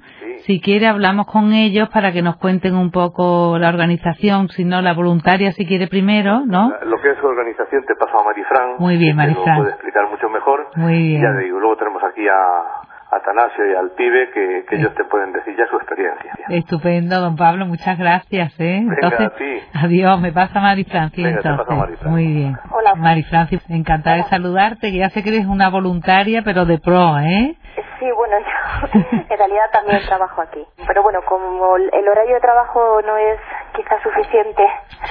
Si 0.45 0.61
quiere, 0.61 0.87
hablamos 0.87 1.27
con 1.27 1.53
ellos 1.53 1.89
para 1.89 2.11
que 2.11 2.21
nos 2.21 2.37
cuenten 2.37 2.75
un 2.75 2.91
poco 2.91 3.57
la 3.59 3.69
organización, 3.69 4.49
si 4.49 4.65
no, 4.65 4.81
la 4.81 4.93
voluntaria, 4.93 5.51
si 5.51 5.65
quiere 5.65 5.87
primero, 5.87 6.45
¿no? 6.45 6.73
Lo 6.83 6.97
que 7.01 7.11
es 7.11 7.23
organización 7.23 7.83
te 7.85 7.95
paso 7.95 8.19
a 8.19 8.23
Marifran. 8.23 8.75
Muy 8.79 8.97
bien, 8.97 9.15
Marifran. 9.15 9.57
Lo 9.57 9.63
puede 9.63 9.73
explicar 9.73 10.09
mucho 10.09 10.29
mejor. 10.29 10.67
Muy 10.75 10.97
bien. 10.97 11.21
Ya 11.21 11.39
digo, 11.39 11.59
luego 11.59 11.77
tenemos 11.77 12.01
aquí 12.03 12.27
a, 12.27 12.89
Atanasio 13.11 13.65
y 13.71 13.75
al 13.75 13.89
pibe 13.91 14.29
que, 14.31 14.75
ellos 14.75 14.93
te 14.93 15.03
pueden 15.05 15.33
decir 15.33 15.55
ya 15.57 15.65
su 15.65 15.77
experiencia. 15.77 16.31
Estupendo, 16.49 17.19
don 17.19 17.35
Pablo, 17.35 17.65
muchas 17.65 17.97
gracias. 17.97 18.53
¿eh? 18.59 18.85
entonces, 18.87 19.63
adiós, 19.73 20.21
me 20.21 20.31
pasa 20.31 20.59
Mari 20.59 20.83
Francis. 20.83 21.25
entonces. 21.25 22.05
Muy 22.05 22.27
bien. 22.27 22.57
Hola. 22.69 22.93
Mari 22.93 23.23
Francis, 23.23 23.63
encantada 23.67 24.17
de 24.17 24.23
saludarte, 24.25 24.91
que 24.91 24.97
ya 24.97 25.09
sé 25.09 25.23
que 25.23 25.29
eres 25.29 25.47
una 25.47 25.69
voluntaria, 25.69 26.43
pero 26.43 26.65
de 26.65 26.77
pro, 26.77 27.17
¿eh? 27.17 27.55
Sí, 27.99 28.09
bueno, 28.11 28.37
yo 28.39 28.99
en 29.29 29.37
realidad 29.37 29.69
también 29.71 30.01
trabajo 30.07 30.41
aquí. 30.41 30.65
Pero 30.87 31.03
bueno, 31.03 31.19
como 31.27 31.75
el 31.75 32.07
horario 32.07 32.35
de 32.35 32.41
trabajo 32.41 33.01
no 33.01 33.17
es 33.17 33.39
quizás 33.75 34.01
suficiente, 34.01 34.63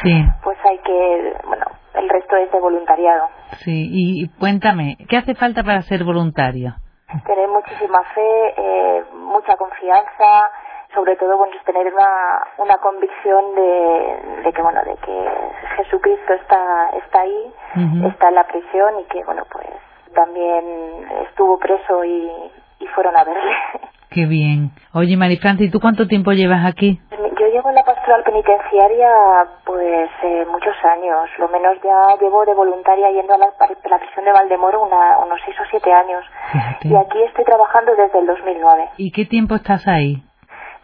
sí. 0.02 0.24
pues 0.42 0.58
hay 0.64 0.78
que, 0.78 1.34
bueno, 1.46 1.66
el 1.94 2.08
resto 2.08 2.36
es 2.36 2.50
de 2.50 2.60
voluntariado. 2.60 3.28
Sí, 3.58 3.88
y 3.90 4.28
cuéntame, 4.38 4.96
¿qué 5.08 5.16
hace 5.16 5.34
falta 5.34 5.62
para 5.62 5.82
ser 5.82 6.04
voluntario? 6.04 6.74
tener 7.24 7.48
muchísima 7.48 8.02
fe, 8.14 8.54
eh, 8.56 9.04
mucha 9.14 9.56
confianza, 9.56 10.50
sobre 10.94 11.16
todo 11.16 11.38
bueno 11.38 11.54
tener 11.64 11.92
una, 11.92 12.46
una 12.58 12.76
convicción 12.78 13.54
de, 13.54 14.42
de 14.44 14.52
que 14.52 14.62
bueno 14.62 14.82
de 14.84 14.94
que 14.96 15.30
Jesucristo 15.76 16.34
está 16.34 16.90
está 17.02 17.20
ahí, 17.20 17.52
está 18.04 18.28
en 18.28 18.34
la 18.34 18.44
prisión 18.44 19.00
y 19.00 19.04
que 19.04 19.24
bueno 19.24 19.44
pues 19.50 19.68
también 20.14 21.08
estuvo 21.28 21.58
preso 21.58 22.04
y, 22.04 22.30
y 22.80 22.86
fueron 22.86 23.16
a 23.16 23.24
verle. 23.24 23.52
Qué 24.10 24.24
bien. 24.24 24.70
Oye, 24.94 25.16
Marifrance, 25.16 25.64
¿y 25.64 25.70
tú 25.70 25.80
cuánto 25.80 26.06
tiempo 26.06 26.32
llevas 26.32 26.64
aquí? 26.64 26.98
Yo 27.10 27.46
llevo 27.46 27.68
en 27.68 27.74
la 27.74 27.84
pastoral 27.84 28.22
penitenciaria 28.24 29.10
pues 29.64 30.10
eh, 30.24 30.46
muchos 30.50 30.74
años. 30.82 31.28
Lo 31.38 31.48
menos 31.48 31.76
ya 31.84 32.16
llevo 32.18 32.44
de 32.46 32.54
voluntaria 32.54 33.10
yendo 33.10 33.34
a 33.34 33.38
la, 33.38 33.46
prisión 33.98 34.24
de 34.24 34.32
Valdemoro 34.32 34.82
unos 34.82 35.40
seis 35.44 35.56
o 35.60 35.64
siete 35.70 35.92
años. 35.92 36.24
Y 36.82 36.94
aquí 36.96 37.22
estoy 37.22 37.44
trabajando 37.44 37.92
desde 37.94 38.18
el 38.18 38.26
2009. 38.26 38.88
¿Y 38.96 39.12
qué 39.12 39.26
tiempo 39.26 39.56
estás 39.56 39.86
ahí? 39.86 40.22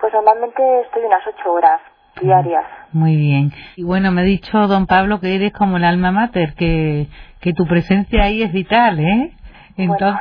Pues 0.00 0.12
normalmente 0.12 0.82
estoy 0.82 1.04
unas 1.04 1.26
ocho 1.26 1.52
horas 1.52 1.80
diarias. 2.20 2.64
Muy 2.92 3.16
bien. 3.16 3.52
Y 3.76 3.84
bueno, 3.84 4.12
me 4.12 4.20
ha 4.20 4.24
dicho 4.24 4.66
don 4.68 4.86
Pablo 4.86 5.18
que 5.20 5.34
eres 5.34 5.52
como 5.52 5.78
el 5.78 5.84
alma 5.84 6.12
mater, 6.12 6.54
que, 6.54 7.08
que 7.40 7.54
tu 7.54 7.66
presencia 7.66 8.24
ahí 8.24 8.42
es 8.42 8.52
vital, 8.52 9.00
¿eh? 9.00 9.32
Entonces... 9.76 10.20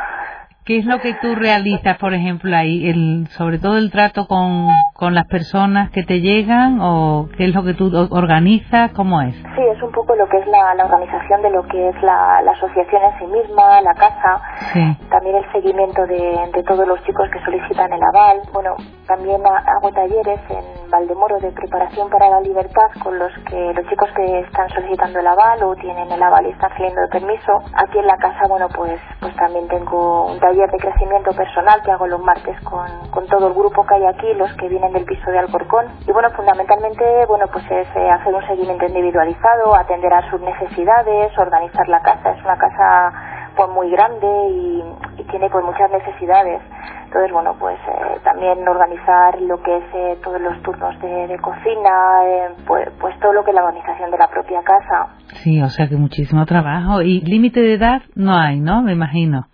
¿Qué 0.66 0.78
es 0.78 0.86
lo 0.86 1.00
que 1.00 1.14
tú 1.16 1.36
realizas, 1.36 1.98
por 1.98 2.14
ejemplo, 2.14 2.56
ahí? 2.56 2.88
El, 2.88 3.28
sobre 3.32 3.60
todo 3.60 3.78
el 3.78 3.92
trato 3.92 4.28
con, 4.28 4.70
con 4.94 5.14
las 5.14 5.28
personas 5.28 5.92
que 5.92 6.04
te 6.04 6.22
llegan 6.22 6.80
o 6.80 7.28
qué 7.36 7.46
es 7.46 7.54
lo 7.54 7.66
que 7.66 7.74
tú 7.74 7.92
organizas, 8.12 8.94
¿cómo 8.94 9.22
es? 9.22 9.36
Sí, 9.36 9.62
es 9.76 9.84
un 9.84 9.92
poco 9.92 10.16
lo 10.16 10.26
que 10.30 10.38
es 10.38 10.48
la, 10.48 10.74
la 10.76 10.86
organización 10.86 11.42
de 11.42 11.50
lo 11.50 11.68
que 11.68 11.90
es 11.90 12.02
la, 12.02 12.42
la, 12.44 12.52
asociación 12.52 13.02
en 13.04 13.20
sí 13.20 13.26
misma, 13.26 13.82
la 13.82 13.94
casa, 13.94 14.42
sí. 14.72 14.98
también 15.10 15.36
el 15.36 15.52
seguimiento 15.52 16.08
de, 16.08 16.40
de, 16.54 16.64
todos 16.64 16.88
los 16.88 17.04
chicos 17.04 17.30
que 17.30 17.44
solicitan 17.44 17.92
el 17.92 18.02
aval. 18.02 18.38
Bueno, 18.54 18.76
también 19.06 19.42
hago 19.46 19.92
talleres 19.92 20.40
en 20.50 20.90
Valdemoro 20.90 21.40
de 21.40 21.52
preparación 21.52 22.10
para 22.10 22.30
la 22.30 22.40
libertad 22.40 22.88
con 23.04 23.20
los 23.20 23.34
que 23.50 23.74
los 23.74 23.86
chicos 23.90 24.10
que 24.16 24.40
están 24.40 24.70
solicitando 24.70 25.20
el 25.20 25.28
aval 25.28 25.62
o 25.64 25.76
tienen 25.76 26.10
el 26.10 26.24
aval 26.24 26.46
y 26.46 26.52
están 26.52 26.70
saliendo 26.70 27.02
de 27.02 27.08
permiso. 27.10 27.52
Aquí 27.76 28.00
en 28.00 28.08
la 28.08 28.16
casa, 28.16 28.48
bueno, 28.48 28.70
pues, 28.74 29.02
pues 29.20 29.36
también 29.36 29.68
tengo 29.68 30.28
un 30.32 30.40
taller 30.40 30.53
taller 30.54 30.70
de 30.70 30.78
crecimiento 30.78 31.32
personal 31.32 31.82
que 31.84 31.92
hago 31.92 32.08
los 32.08 32.22
martes 32.22 32.60
con, 32.64 32.88
con, 33.10 33.26
todo 33.28 33.48
el 33.48 33.54
grupo 33.54 33.86
que 33.86 33.96
hay 33.96 34.06
aquí, 34.06 34.34
los 34.36 34.54
que 34.54 34.70
vienen 34.70 34.94
del 34.94 35.06
piso 35.06 35.32
de 35.32 35.40
Alcorcón. 35.40 35.88
Y 36.08 36.12
bueno, 36.12 36.30
fundamentalmente, 36.32 37.04
bueno, 37.28 37.46
pues 37.52 37.66
es 37.72 37.88
eh, 37.96 38.10
hacer 38.10 38.34
un 38.34 38.46
seguimiento 38.48 38.86
individualizado, 38.86 39.76
atender 39.76 40.14
a 40.14 40.30
sus 40.30 40.42
necesidades, 40.42 41.38
organizar 41.38 41.88
la 41.88 42.02
casa. 42.02 42.32
Es 42.32 42.44
una 42.44 42.58
casa 42.58 43.14
pues 43.56 43.70
muy 43.70 43.90
grande 43.92 44.28
y, 44.50 44.84
tiene 45.30 45.50
pues 45.50 45.66
muchas 45.66 45.90
necesidades. 45.90 46.62
Entonces, 47.06 47.32
bueno, 47.32 47.56
pues 47.60 47.78
eh, 47.88 48.20
también 48.24 48.68
organizar 48.68 49.42
lo 49.42 49.62
que 49.64 49.78
es 49.78 49.84
eh, 49.96 50.18
todos 50.24 50.40
los 50.40 50.62
turnos 50.62 51.00
de, 51.02 51.28
de 51.28 51.40
cocina, 51.40 52.26
eh, 52.26 52.50
pues, 52.68 52.90
pues 53.00 53.18
todo 53.20 53.34
lo 53.34 53.44
que 53.44 53.50
es 53.50 53.56
la 53.56 53.64
organización 53.64 54.12
de 54.12 54.18
la 54.18 54.28
propia 54.28 54.62
casa. 54.62 55.16
Sí, 55.42 55.62
o 55.62 55.70
sea 55.70 55.88
que 55.88 55.96
muchísimo 55.96 56.46
trabajo. 56.46 57.02
¿Y 57.02 57.22
límite 57.22 57.62
de 57.62 57.74
edad 57.74 58.02
no 58.16 58.38
hay, 58.38 58.60
no? 58.60 58.84
Me 58.84 58.94
imagino. 58.94 59.48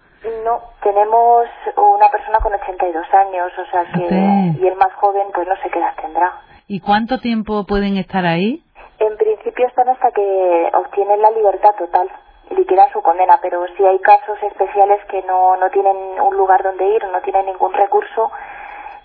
Tenemos 0.84 1.46
una 1.76 2.10
persona 2.10 2.40
con 2.40 2.54
82 2.54 3.06
años, 3.14 3.52
o 3.58 3.66
sea 3.72 3.86
que... 3.92 4.60
Y 4.60 4.68
el 4.68 4.76
más 4.76 4.94
joven, 4.96 5.28
pues 5.34 5.48
no 5.48 5.56
sé 5.58 5.70
qué 5.70 5.80
edad 5.80 5.94
tendrá. 6.02 6.34
¿Y 6.68 6.80
cuánto 6.80 7.20
tiempo 7.20 7.66
pueden 7.66 7.98
estar 7.98 8.26
ahí? 8.26 8.64
En 9.00 9.18
principio 9.18 9.68
están 9.68 9.90
hasta 9.90 10.12
que 10.12 10.70
obtienen 10.74 11.22
la 11.22 11.32
libertad 11.32 11.72
total 11.78 12.08
y 12.52 12.56
liquidan 12.56 12.92
su 12.92 13.02
condena, 13.02 13.40
pero 13.42 13.66
si 13.78 13.86
hay 13.86 14.00
casos 14.00 14.38
especiales 14.44 15.00
que 15.10 15.22
no, 15.24 15.56
no 15.58 15.70
tienen 15.70 15.96
un 16.22 16.36
lugar 16.36 16.64
donde 16.64 16.88
ir, 16.88 17.04
no 17.12 17.22
tienen 17.22 17.46
ningún 17.46 17.74
recurso, 17.74 18.32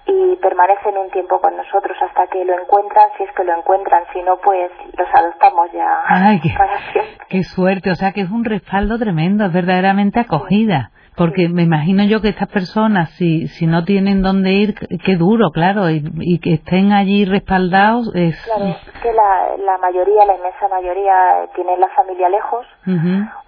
y 0.07 0.37
permanecen 0.37 0.99
un 0.99 1.11
tiempo 1.11 1.41
con 1.41 1.57
nosotros 1.57 1.97
hasta 2.03 2.27
que 2.27 2.45
lo 2.45 2.61
encuentran, 2.61 3.09
si 3.17 3.25
es 3.25 3.31
que 3.33 3.45
lo 3.45 3.57
encuentran, 3.57 4.03
si 4.13 4.23
no, 4.23 4.37
pues 4.37 4.71
los 4.97 5.09
adoptamos 5.15 5.73
ya 5.73 6.03
Ay, 6.07 6.41
qué, 6.41 6.51
qué 7.29 7.43
suerte, 7.43 7.91
o 7.91 7.95
sea 7.95 8.13
que 8.13 8.21
es 8.21 8.31
un 8.31 8.45
respaldo 8.45 8.99
tremendo, 8.99 9.47
es 9.47 9.53
verdaderamente 9.53 10.21
acogida. 10.21 10.91
Porque 11.17 11.49
me 11.49 11.63
imagino 11.63 12.03
yo 12.05 12.21
que 12.21 12.29
estas 12.29 12.49
personas, 12.49 13.11
si, 13.11 13.47
si 13.49 13.67
no 13.67 13.85
tienen 13.85 14.23
dónde 14.23 14.53
ir, 14.53 14.75
qué 15.05 15.17
duro, 15.17 15.51
claro, 15.53 15.89
y, 15.91 16.39
que 16.41 16.55
estén 16.55 16.93
allí 16.93 17.25
respaldados 17.25 18.11
es... 18.15 18.41
Claro, 18.45 18.77
que 19.01 19.13
la, 19.13 19.57
la 19.65 19.79
mayoría, 19.79 20.27
la 20.27 20.35
inmensa 20.35 20.69
mayoría, 20.69 21.15
tienen 21.55 21.81
la 21.81 21.89
familia 21.91 22.29
lejos 22.29 22.67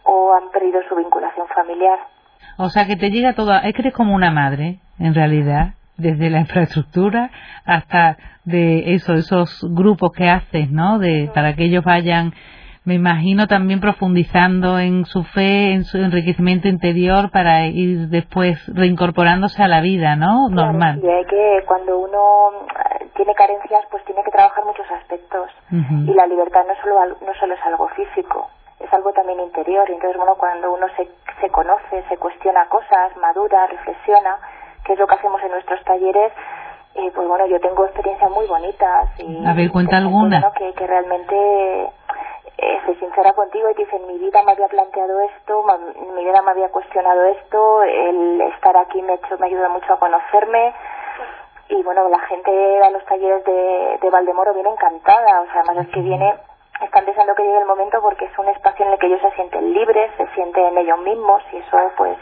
o 0.04 0.32
han 0.34 0.50
perdido 0.52 0.80
su 0.88 0.94
vinculación 0.94 1.46
familiar. 1.48 1.98
O 2.58 2.68
sea 2.68 2.86
que 2.86 2.96
te 2.96 3.10
llega 3.10 3.34
toda, 3.34 3.60
es 3.60 3.74
que 3.74 3.82
eres 3.82 3.94
como 3.94 4.14
una 4.14 4.30
madre, 4.30 4.78
en 4.98 5.14
realidad 5.14 5.74
desde 5.96 6.30
la 6.30 6.40
infraestructura 6.40 7.30
hasta 7.64 8.16
de 8.44 8.94
eso, 8.94 9.14
esos 9.14 9.66
grupos 9.70 10.12
que 10.12 10.28
haces, 10.28 10.70
¿no? 10.70 10.98
De, 10.98 11.30
para 11.34 11.54
que 11.54 11.64
ellos 11.64 11.84
vayan, 11.84 12.32
me 12.86 12.94
imagino 12.94 13.48
también 13.48 13.80
profundizando 13.80 14.78
en 14.78 15.06
su 15.06 15.24
fe, 15.24 15.72
en 15.72 15.82
su 15.82 15.98
enriquecimiento 15.98 16.68
interior 16.68 17.32
para 17.32 17.66
ir 17.66 18.08
después 18.08 18.62
reincorporándose 18.68 19.60
a 19.60 19.66
la 19.66 19.80
vida, 19.80 20.14
¿no? 20.14 20.48
Normal. 20.48 21.00
Sí, 21.02 21.08
hay 21.08 21.24
que 21.24 21.64
cuando 21.66 21.98
uno 21.98 22.62
eh, 22.62 23.08
tiene 23.16 23.34
carencias, 23.34 23.84
pues 23.90 24.04
tiene 24.04 24.22
que 24.22 24.30
trabajar 24.30 24.64
muchos 24.64 24.86
aspectos 25.02 25.50
y 25.72 26.14
la 26.14 26.26
libertad 26.28 26.60
no 26.62 26.74
solo 26.80 27.16
no 27.26 27.34
solo 27.40 27.54
es 27.54 27.60
algo 27.66 27.88
físico, 27.88 28.50
es 28.78 28.92
algo 28.94 29.12
también 29.12 29.40
interior. 29.40 29.90
Entonces, 29.90 30.16
bueno, 30.16 30.36
cuando 30.38 30.72
uno 30.72 30.86
se, 30.96 31.08
se 31.40 31.48
conoce, 31.50 32.04
se 32.08 32.16
cuestiona 32.18 32.68
cosas, 32.68 33.16
madura, 33.20 33.66
reflexiona, 33.66 34.38
que 34.84 34.92
es 34.92 34.98
lo 35.00 35.08
que 35.08 35.14
hacemos 35.16 35.42
en 35.42 35.50
nuestros 35.50 35.82
talleres, 35.82 36.32
eh, 36.94 37.10
pues 37.12 37.26
bueno, 37.26 37.48
yo 37.48 37.58
tengo 37.58 37.84
experiencias 37.84 38.30
muy 38.30 38.46
bonitas. 38.46 39.10
Y, 39.18 39.44
a 39.44 39.54
ver, 39.54 39.72
cuenta 39.72 39.96
alguna. 39.96 40.52
que, 40.56 40.72
que 40.72 40.86
realmente 40.86 41.90
eh, 42.58 42.80
soy 42.86 42.96
sincera 42.96 43.32
contigo 43.32 43.68
y 43.70 43.74
te 43.74 43.84
dicen, 43.84 44.06
mi 44.06 44.18
vida 44.18 44.42
me 44.42 44.52
había 44.52 44.68
planteado 44.68 45.20
esto, 45.20 45.64
mi 46.14 46.24
vida 46.24 46.40
me 46.42 46.50
había 46.52 46.70
cuestionado 46.70 47.24
esto, 47.26 47.82
el 47.82 48.40
estar 48.40 48.76
aquí 48.76 49.02
me, 49.02 49.14
hecho, 49.14 49.36
me 49.38 49.46
ayuda 49.46 49.68
mucho 49.68 49.92
a 49.92 49.98
conocerme. 49.98 50.74
Y 51.68 51.82
bueno, 51.82 52.08
la 52.08 52.20
gente 52.20 52.50
a 52.82 52.90
los 52.90 53.04
talleres 53.04 53.44
de, 53.44 53.98
de 54.00 54.10
Valdemoro 54.10 54.54
viene 54.54 54.70
encantada, 54.70 55.42
o 55.42 55.46
sea, 55.52 55.62
además 55.62 55.86
es 55.86 55.92
que 55.92 56.00
viene, 56.00 56.32
están 56.80 57.04
deseando 57.04 57.34
que 57.34 57.42
llegue 57.42 57.58
el 57.58 57.66
momento 57.66 57.98
porque 58.00 58.26
es 58.26 58.38
un 58.38 58.48
espacio 58.48 58.86
en 58.86 58.92
el 58.92 58.98
que 58.98 59.06
ellos 59.06 59.20
se 59.20 59.32
sienten 59.32 59.72
libres, 59.72 60.10
se 60.16 60.26
sienten 60.34 60.78
ellos 60.78 60.98
mismos 61.00 61.42
y 61.52 61.56
eso 61.56 61.76
pues 61.96 62.16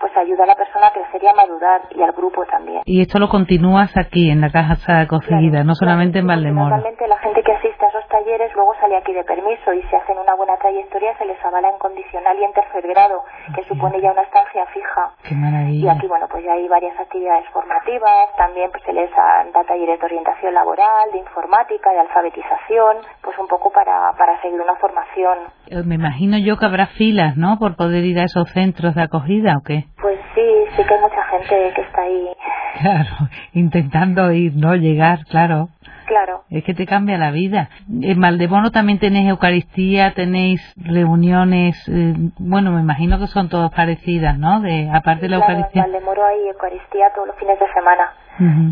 pues 0.00 0.16
ayuda 0.16 0.44
a 0.44 0.46
la 0.46 0.54
persona 0.54 0.88
a 0.88 0.92
crecer 0.92 1.22
y 1.22 1.26
a 1.26 1.34
madurar 1.34 1.82
y 1.90 2.02
al 2.02 2.12
grupo 2.12 2.44
también. 2.46 2.82
Y 2.84 3.02
esto 3.02 3.18
lo 3.18 3.28
continúas 3.28 3.96
aquí 3.96 4.30
en 4.30 4.40
la 4.40 4.50
Casa 4.50 5.00
Acogida, 5.00 5.64
no 5.64 5.74
solamente 5.74 6.20
en 6.20 6.26
Valdemoro. 6.26 6.70
Normalmente 6.70 7.06
la 7.08 7.18
gente 7.18 7.42
que 7.42 7.52
asiste 7.52 7.84
a 7.84 7.88
esos 7.88 8.06
talleres 8.08 8.54
luego 8.54 8.74
sale 8.88 8.96
aquí 8.96 9.12
de 9.12 9.24
permiso 9.24 9.72
y 9.74 9.82
si 9.82 9.96
hacen 9.96 10.16
una 10.18 10.34
buena 10.34 10.56
trayectoria 10.56 11.16
se 11.18 11.26
les 11.26 11.36
avala 11.44 11.68
en 11.68 11.78
condicional 11.78 12.36
y 12.40 12.44
en 12.44 12.52
tercer 12.52 12.86
grado, 12.88 13.22
que 13.54 13.62
supone 13.64 14.00
ya 14.00 14.12
una 14.12 14.22
estancia 14.22 14.64
fija. 14.72 15.12
Qué 15.22 15.34
maravilla. 15.34 15.92
Y 15.92 15.96
aquí, 15.96 16.06
bueno, 16.06 16.26
pues 16.30 16.44
ya 16.44 16.52
hay 16.52 16.66
varias 16.68 16.98
actividades 16.98 17.44
formativas, 17.52 18.34
también 18.36 18.70
pues 18.70 18.82
se 18.84 18.92
les 18.92 19.10
da 19.10 19.64
talleres 19.66 20.00
de 20.00 20.06
orientación 20.06 20.54
laboral, 20.54 21.12
de 21.12 21.18
informática, 21.18 21.92
de 21.92 21.98
alfabetización, 22.00 22.96
pues 23.22 23.38
un 23.38 23.46
poco 23.46 23.70
para, 23.70 24.12
para 24.16 24.40
seguir 24.40 24.60
una 24.60 24.76
formación. 24.76 25.38
Eh, 25.66 25.82
me 25.84 25.96
imagino 25.96 26.38
yo 26.38 26.56
que 26.56 26.64
habrá 26.64 26.86
filas, 26.86 27.36
¿no? 27.36 27.58
Por 27.58 27.76
poder 27.76 28.04
ir 28.04 28.18
a 28.18 28.24
esos 28.24 28.50
centros 28.52 28.94
de 28.94 29.02
acogida 29.02 29.56
o 29.58 29.62
qué. 29.62 29.84
Pues 30.00 30.18
sí, 30.34 30.46
sí 30.76 30.82
que 30.84 30.94
hay 30.94 31.00
mucha 31.00 31.22
gente 31.24 31.72
que 31.74 31.82
está 31.82 32.02
ahí. 32.02 32.28
Claro, 32.78 33.28
intentando 33.54 34.30
ir, 34.30 34.52
¿no? 34.54 34.76
Llegar, 34.76 35.24
claro. 35.28 35.68
Claro. 36.08 36.44
Es 36.48 36.64
que 36.64 36.72
te 36.72 36.86
cambia 36.86 37.18
la 37.18 37.30
vida. 37.30 37.68
En 38.02 38.18
Valdebono 38.18 38.70
también 38.70 38.98
tenéis 38.98 39.28
Eucaristía, 39.28 40.14
tenéis 40.14 40.60
reuniones, 40.76 41.76
eh, 41.86 42.14
bueno, 42.38 42.72
me 42.72 42.80
imagino 42.80 43.18
que 43.18 43.26
son 43.26 43.50
todas 43.50 43.70
parecidas, 43.72 44.38
¿no? 44.38 44.60
De, 44.60 44.90
aparte 44.90 45.22
de 45.22 45.28
la 45.28 45.36
Eucaristía. 45.36 45.84
En 45.84 45.92
Valdemoro 45.92 46.24
hay 46.24 46.48
Eucaristía 46.48 47.12
todos 47.14 47.28
los 47.28 47.36
fines 47.36 47.60
de 47.60 47.70
semana. 47.72 48.12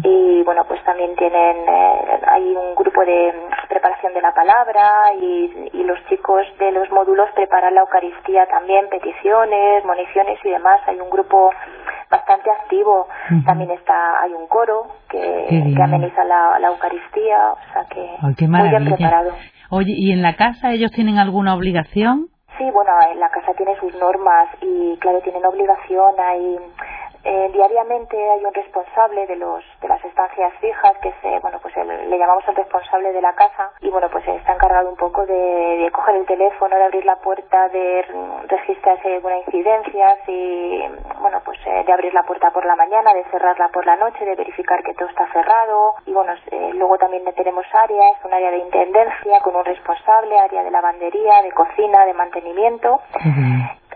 Y 0.05 0.45
bueno, 0.45 0.65
pues 0.69 0.81
también 0.85 1.17
tienen, 1.17 1.57
eh, 1.69 2.21
hay 2.31 2.55
un 2.55 2.77
grupo 2.77 3.05
de 3.05 3.35
preparación 3.69 4.15
de 4.15 4.23
la 4.23 4.33
palabra 4.33 5.13
y, 5.21 5.71
y 5.73 5.83
los 5.83 5.99
chicos 6.07 6.47
de 6.61 6.71
los 6.71 6.89
módulos 6.93 7.29
preparan 7.35 7.75
la 7.75 7.81
Eucaristía 7.81 8.47
también, 8.47 8.89
peticiones, 8.89 9.85
municiones 9.85 10.39
y 10.45 10.51
demás. 10.51 10.81
Hay 10.87 11.01
un 11.01 11.11
grupo 11.11 11.51
bastante 12.27 12.51
activo. 12.51 13.07
También 13.45 13.71
está, 13.71 13.95
hay 14.23 14.33
un 14.33 14.47
coro 14.49 14.87
que, 15.09 15.47
que 15.49 15.83
ameniza 15.83 16.25
la, 16.25 16.59
la, 16.59 16.69
Eucaristía, 16.69 17.53
o 17.53 17.73
sea 17.73 17.85
que 17.89 18.47
muy 18.47 18.69
bien 18.69 18.85
preparado. 18.85 19.33
Oye, 19.71 19.93
¿y 19.97 20.13
en 20.13 20.23
la 20.23 20.35
casa 20.35 20.73
ellos 20.73 20.91
tienen 20.93 21.19
alguna 21.19 21.55
obligación? 21.55 22.29
Sí, 22.59 22.65
bueno, 22.73 22.91
en 23.13 23.21
la 23.21 23.29
casa 23.29 23.53
tiene 23.57 23.77
sus 23.79 23.95
normas 23.97 24.49
y 24.63 24.97
claro, 24.99 25.21
tienen 25.21 25.45
obligación, 25.45 26.15
hay 26.19 26.57
eh, 27.27 27.51
diariamente 27.53 28.17
hay 28.17 28.45
un 28.45 28.55
responsable 28.55 29.27
de 29.27 29.35
los 29.35 29.65
de 29.81 29.89
las 29.89 30.03
estancias 30.05 30.53
fijas 30.61 30.97
que 31.03 31.13
se 31.21 31.41
bueno 31.41 31.59
pues 31.61 31.75
le 31.77 32.19
llamamos 32.19 32.45
el 32.47 32.55
responsable 32.55 33.13
de 33.13 33.21
la 33.21 33.35
casa 33.35 33.73
y 33.81 33.91
bueno 33.91 34.09
pues 34.11 34.27
está 34.29 34.55
encargado 34.55 34.89
un 34.89 34.97
poco 34.97 35.27
de, 35.27 35.91
coger 35.93 36.17
el 36.17 36.27
teléfono 36.27 36.77
de 36.77 36.85
abrir 36.85 37.05
la 37.05 37.17
puerta 37.17 37.69
de 37.69 38.05
registrar 38.47 39.03
si 39.03 39.09
hay 39.09 39.15
alguna 39.15 39.39
incidencia 39.39 40.19
y 40.29 40.85
bueno 41.21 41.41
pues 41.45 41.59
eh, 41.67 41.83
de 41.85 41.93
abrir 41.93 42.15
la 42.15 42.23
puerta 42.23 42.53
por 42.53 42.65
la 42.65 42.77
mañana 42.77 43.13
de 43.13 43.25
cerrarla 43.25 43.71
por 43.71 43.85
la 43.85 43.97
noche 43.97 44.25
de 44.25 44.37
verificar 44.37 44.85
que 44.85 44.95
todo 44.95 45.09
está 45.09 45.27
cerrado 45.33 45.97
y 46.07 46.13
bueno 46.13 46.33
eh, 46.53 46.71
luego 46.75 46.97
también 46.97 47.25
tenemos 47.35 47.67
áreas 47.73 48.25
un 48.25 48.35
área 48.35 48.53
de 48.53 48.59
intendencia 48.59 49.41
con 49.41 49.57
un 49.57 49.65
responsable 49.65 50.39
área 50.39 50.63
de 50.63 50.71
lavandería 50.71 51.43
de 51.43 51.51
cocina 51.51 52.07
de 52.07 52.15
mantenimiento 52.15 53.01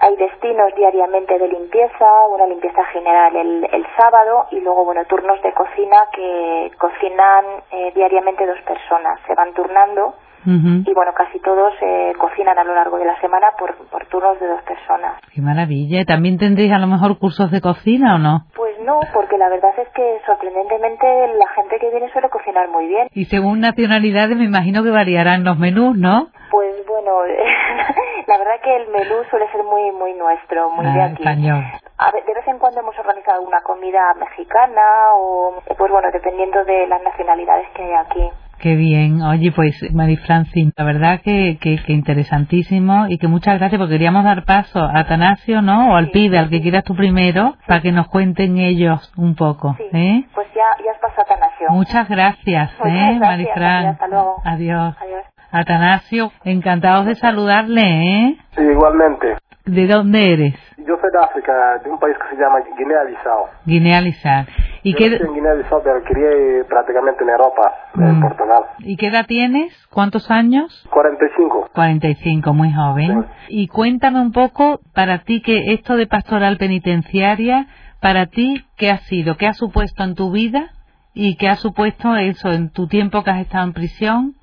hay 0.01 0.17
destinos 0.17 0.75
diariamente 0.77 1.39
de 1.39 1.49
limpieza, 1.49 2.27
una 2.35 2.47
limpieza 2.47 2.83
general 2.87 3.37
el, 3.37 3.69
el 3.71 3.87
sábado 3.99 4.47
y 4.51 4.61
luego, 4.61 4.85
bueno, 4.85 5.05
turnos 5.05 5.41
de 5.43 5.53
cocina 5.53 6.09
que 6.13 6.71
cocinan 6.79 7.45
eh, 7.71 7.93
diariamente 7.95 8.47
dos 8.47 8.61
personas. 8.63 9.21
Se 9.27 9.35
van 9.35 9.53
turnando 9.53 10.15
y, 10.43 10.95
bueno, 10.95 11.13
casi 11.15 11.39
todos 11.41 11.75
eh, 11.83 12.15
cocinan 12.19 12.59
a 12.59 12.65
lo 12.65 12.75
largo 12.75 12.97
de 12.97 13.05
la 13.05 13.21
semana 13.21 13.49
por, 13.59 13.77
por 13.89 14.07
turnos 14.07 14.41
de 14.41 14.47
dos 14.47 14.63
personas. 14.63 15.21
Qué 15.35 15.43
maravilla. 15.43 16.07
¿También 16.07 16.39
tendréis 16.39 16.73
a 16.73 16.79
lo 16.79 16.87
mejor 16.87 17.19
cursos 17.19 17.51
de 17.51 17.61
cocina 17.61 18.15
o 18.15 18.19
no? 18.19 18.47
Pues 18.57 18.75
no, 18.81 19.01
porque 19.13 19.37
la 19.37 19.51
verdad 19.51 19.73
es 19.77 19.89
que 19.91 20.19
sorprendentemente 20.25 21.07
la 21.37 21.47
gente 21.55 21.77
que 21.79 21.91
viene 21.91 22.11
suele 22.11 22.31
cocinar 22.31 22.69
muy 22.71 22.87
bien. 22.87 23.09
Y 23.13 23.27
según 23.27 23.61
nacionalidades 23.61 24.35
me 24.35 24.45
imagino 24.45 24.83
que 24.83 24.91
variarán 24.91 25.45
los 25.45 25.59
menús, 25.59 25.99
¿no? 25.99 26.29
Pues 26.51 26.87
bueno, 26.87 27.23
la 28.27 28.39
verdad 28.39 28.61
que 28.63 28.77
el 28.77 28.89
menú 28.89 29.25
suele 29.31 29.51
ser 29.53 29.63
muy 29.63 29.93
muy 29.93 30.15
nuestro, 30.15 30.71
muy 30.71 30.85
de 30.85 31.01
ah, 31.01 31.05
aquí. 31.07 31.25
A 31.27 32.11
ver, 32.13 32.25
de 32.25 32.35
vez 32.35 32.47
en 32.49 32.59
cuando 32.59 32.81
hemos 32.81 32.99
organizado 32.99 33.43
una 33.43 33.61
comida 33.61 34.15
mexicana 34.19 35.15
o, 35.15 35.63
pues 35.77 35.93
bueno, 35.93 36.09
dependiendo 36.11 36.65
de 36.65 36.87
las 36.87 37.03
nacionalidades 37.03 37.69
que 37.75 37.83
hay 37.83 37.93
aquí. 37.93 38.31
Qué 38.59 38.75
bien. 38.75 39.23
Oye, 39.23 39.53
pues, 39.53 39.75
Mari 39.93 40.17
Francine, 40.17 40.73
la 40.77 40.85
verdad 40.85 41.21
que, 41.23 41.59
que, 41.61 41.81
interesantísimo 41.89 43.07
y 43.09 43.19
que 43.19 43.27
muchas 43.27 43.59
gracias 43.59 43.79
porque 43.79 43.95
queríamos 43.95 44.25
dar 44.25 44.45
paso 44.45 44.81
a 44.81 45.01
Atanasio, 45.01 45.63
¿no? 45.63 45.93
O 45.93 45.97
al 45.97 46.11
pibe, 46.11 46.39
al 46.39 46.51
que 46.51 46.61
quieras 46.61 46.85
tú 46.85 46.95
primero, 46.95 47.55
para 47.67 47.81
que 47.81 47.93
nos 47.93 48.09
cuenten 48.09 48.59
ellos 48.59 49.13
un 49.17 49.35
poco. 49.35 49.77
¿eh? 49.93 50.25
Pues 50.35 50.49
ya, 50.55 50.85
ya 50.85 50.91
has 50.93 50.99
pasado 50.99 51.23
Atanasio. 51.23 51.69
Muchas 51.71 52.09
gracias, 52.09 52.71
¿eh, 52.85 53.19
Mari 53.19 53.47
Hasta 53.49 54.07
luego. 54.09 54.37
Adiós. 54.45 54.95
Adiós. 55.01 55.25
Atanasio, 55.53 56.33
encantados 56.45 57.07
de 57.07 57.15
saludarle, 57.17 57.83
¿eh? 57.83 58.37
Sí, 58.57 58.63
igualmente. 58.63 59.37
¿De 59.67 59.87
dónde 59.87 60.33
eres? 60.33 60.55
Yo 60.79 60.97
soy 61.01 61.11
de 61.13 61.19
África, 61.19 61.53
de 61.85 61.91
un 61.91 61.99
país 61.99 62.17
que 62.17 62.35
se 62.35 62.43
llama 62.43 62.59
Guinea-Bissau. 62.77 63.47
Guinea-Bissau. 63.67 64.47
¿Y 64.83 64.95
qué... 64.95 65.07
en 65.07 65.35
Guinea-Bissau, 65.35 65.83
pero 65.83 66.03
crié 66.05 66.65
prácticamente 66.65 67.23
en 67.23 67.31
Europa, 67.31 67.75
en 67.95 68.19
mm. 68.19 68.23
Portugal. 68.23 68.63
¿Y 68.79 68.97
qué 68.97 69.09
edad 69.09 69.27
tienes? 69.27 69.73
¿Cuántos 69.91 70.31
años? 70.31 70.87
45. 70.91 71.71
45, 71.75 72.55
muy 72.55 72.73
joven. 72.73 73.27
Y 73.49 73.69
cuéntame 73.69 74.21
un 74.21 74.33
poco, 74.33 74.81
para 74.95 75.19
ti, 75.19 75.43
que 75.43 75.73
esto 75.73 75.97
de 75.97 76.07
pastoral 76.07 76.57
penitenciaria, 76.57 77.67
para 78.01 78.27
ti, 78.27 78.65
¿qué 78.77 78.91
ha 78.91 78.99
sido? 78.99 79.37
¿Qué 79.37 79.47
ha 79.47 79.53
supuesto 79.53 80.03
en 80.03 80.15
tu 80.15 80.33
vida? 80.33 80.71
¿Y 81.13 81.37
qué 81.37 81.49
ha 81.49 81.57
supuesto 81.57 82.17
eso 82.17 82.51
en 82.51 82.71
tu 82.71 82.87
tiempo 82.87 83.23
que 83.23 83.31
has 83.31 83.41
estado 83.41 83.65
en 83.65 83.73
prisión? 83.73 84.35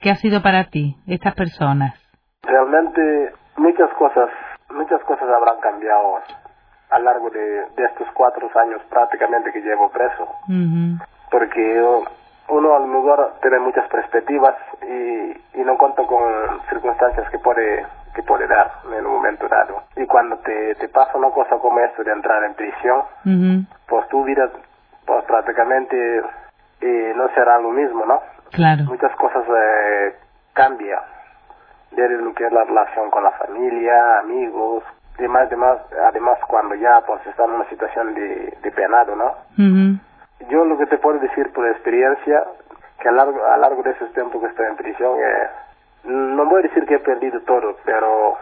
¿Qué 0.00 0.10
ha 0.10 0.16
sido 0.16 0.42
para 0.42 0.64
ti 0.64 0.96
estas 1.06 1.34
personas? 1.34 1.94
Realmente 2.42 3.32
muchas 3.56 3.90
cosas, 3.94 4.30
muchas 4.70 5.02
cosas 5.02 5.28
habrán 5.28 5.60
cambiado 5.60 6.20
a 6.90 6.98
lo 6.98 7.04
largo 7.04 7.30
de, 7.30 7.64
estos 7.76 8.08
cuatro 8.14 8.48
años 8.60 8.80
prácticamente 8.88 9.52
que 9.52 9.60
llevo 9.60 9.90
preso. 9.90 10.28
Porque 11.30 11.82
uno 12.48 12.74
a 12.74 12.78
lo 12.78 12.86
mejor 12.86 13.34
tiene 13.42 13.58
muchas 13.58 13.88
perspectivas 13.88 14.54
y, 14.82 15.60
y 15.60 15.64
no 15.64 15.76
cuenta 15.76 16.02
con 16.06 16.60
circunstancias 16.68 17.28
que 17.30 17.38
puede 17.38 17.84
que 18.18 18.22
puede 18.24 18.48
dar 18.48 18.72
en 18.92 19.06
un 19.06 19.12
momento 19.12 19.46
dado. 19.46 19.82
Y 19.96 20.04
cuando 20.06 20.38
te, 20.38 20.74
te 20.74 20.88
pasa 20.88 21.16
una 21.16 21.30
cosa 21.30 21.56
como 21.58 21.78
esto 21.78 22.02
de 22.02 22.10
entrar 22.10 22.42
en 22.42 22.54
prisión, 22.54 23.02
pues 23.86 24.08
tu 24.08 24.24
vida 24.24 24.50
pues 25.06 25.24
prácticamente 25.24 26.22
eh, 26.80 27.12
no 27.14 27.28
será 27.34 27.60
lo 27.60 27.70
mismo, 27.70 28.04
¿no? 28.06 28.20
Claro. 28.52 28.84
Muchas 28.84 29.14
cosas 29.16 29.44
eh, 29.48 30.14
cambian. 30.52 31.00
De 31.92 32.08
lo 32.08 32.34
que 32.34 32.46
es 32.46 32.52
la 32.52 32.64
relación 32.64 33.10
con 33.10 33.24
la 33.24 33.30
familia, 33.32 34.18
amigos, 34.20 34.84
demás, 35.18 35.50
demás, 35.50 35.78
además 36.08 36.38
cuando 36.46 36.74
ya 36.76 37.00
pues 37.06 37.26
está 37.26 37.44
en 37.44 37.52
una 37.52 37.68
situación 37.68 38.14
de, 38.14 38.56
de 38.62 38.70
penado, 38.72 39.16
¿no? 39.16 39.34
Yo 40.48 40.64
lo 40.64 40.78
que 40.78 40.86
te 40.86 40.98
puedo 40.98 41.18
decir 41.18 41.52
por 41.52 41.66
experiencia, 41.66 42.44
que 43.00 43.08
a 43.08 43.12
largo, 43.12 43.44
a 43.44 43.56
largo 43.56 43.82
de 43.82 43.90
ese 43.90 44.06
tiempo 44.06 44.40
que 44.40 44.46
estoy 44.46 44.66
en 44.66 44.76
prisión, 44.76 45.18
eh, 45.18 45.48
no 46.04 46.46
voy 46.46 46.60
a 46.60 46.62
decir 46.62 46.86
que 46.86 46.94
he 46.94 47.00
perdido 47.00 47.40
todo, 47.40 47.76
pero 47.84 48.36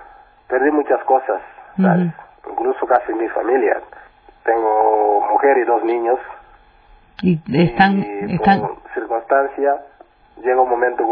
perdí 0.49 0.71
muchas 0.71 1.03
cosas, 1.05 1.41
¿sabes? 1.81 2.13
Incluso 2.49 2.87
casi 2.87 3.13
mi 3.15 3.29
familia. 3.29 3.81
Tengo 4.45 5.27
mujer 5.33 5.59
y 5.59 5.65
dos 5.65 5.83
niños. 5.85 6.19
Y 7.23 7.41
están... 7.59 7.99
Y 7.99 8.35
están... 8.35 8.61
por 8.61 8.77
circunstancia, 8.95 9.77
llega 10.43 10.61
un 10.61 10.71
momento 10.71 11.05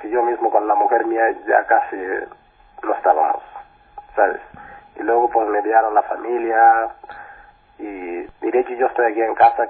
que 0.00 0.10
yo 0.10 0.22
mismo 0.22 0.50
con 0.50 0.66
la 0.66 0.74
mujer 0.74 1.06
mía 1.06 1.22
ya 1.46 1.64
casi 1.66 1.96
no 2.82 2.94
estábamos, 2.94 3.42
¿sabes? 4.14 4.40
Y 4.96 5.02
luego 5.02 5.28
pues 5.30 5.48
me 5.48 5.62
dieron 5.62 5.94
la 5.94 6.02
familia 6.02 6.88
y 7.78 8.26
diré 8.40 8.64
que 8.64 8.76
yo 8.76 8.86
estoy 8.86 9.12
aquí 9.12 9.22
en 9.22 9.34
casa, 9.34 9.68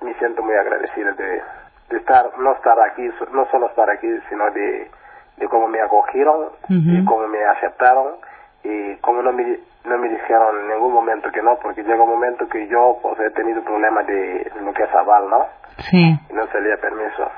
me 0.00 0.14
siento 0.14 0.42
muy 0.42 0.54
agradecido 0.54 1.12
de, 1.14 1.42
de 1.90 1.96
estar, 1.96 2.38
no 2.38 2.52
estar 2.52 2.78
aquí, 2.90 3.08
no 3.32 3.46
solo 3.50 3.68
estar 3.68 3.90
aquí, 3.90 4.08
sino 4.28 4.50
de, 4.50 4.90
de 5.36 5.48
cómo 5.48 5.68
me 5.68 5.80
acogieron 5.80 6.50
y 6.68 7.04
cómo 7.04 7.26
me 7.26 7.44
aceptaron 7.44 8.16
y 8.64 8.96
cómo 8.96 9.22
no 9.22 9.32
me, 9.32 9.58
no 9.84 9.98
me 9.98 10.08
dijeron 10.08 10.60
en 10.60 10.68
ningún 10.68 10.92
momento 10.92 11.30
que 11.30 11.42
no, 11.42 11.56
porque 11.58 11.82
llega 11.82 12.02
un 12.02 12.10
momento 12.10 12.46
que 12.48 12.66
yo 12.68 12.98
pues 13.02 13.18
he 13.20 13.30
tenido 13.30 13.62
problemas 13.62 14.06
de 14.06 14.50
lo 14.60 14.72
que 14.72 14.82
es 14.82 14.94
aval, 14.94 15.30
¿no? 15.30 15.46
Sí. 15.90 16.18
Y 16.28 16.32
no 16.32 16.46
salía 16.48 16.76
permiso. 16.76 17.30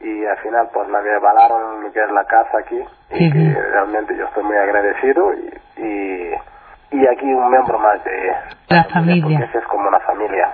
Y 0.00 0.24
al 0.26 0.38
final 0.38 0.68
pues 0.72 0.88
me 0.88 0.98
avalaron 0.98 1.82
lo 1.82 1.92
que 1.92 2.00
es 2.00 2.10
la 2.10 2.24
casa 2.24 2.58
aquí 2.58 2.78
y 3.12 3.32
que 3.32 3.54
realmente 3.72 4.16
yo 4.16 4.24
estoy 4.26 4.44
muy 4.44 4.56
agradecido 4.56 5.32
y, 5.34 5.82
y, 5.82 6.98
y 6.98 7.06
aquí 7.06 7.24
un 7.24 7.50
miembro 7.50 7.78
más 7.78 8.04
de 8.04 8.32
la 8.68 8.84
familia. 8.84 9.38
Porque 9.40 9.58
es 9.58 9.64
como 9.66 9.88
una 9.88 10.00
familia. 10.00 10.48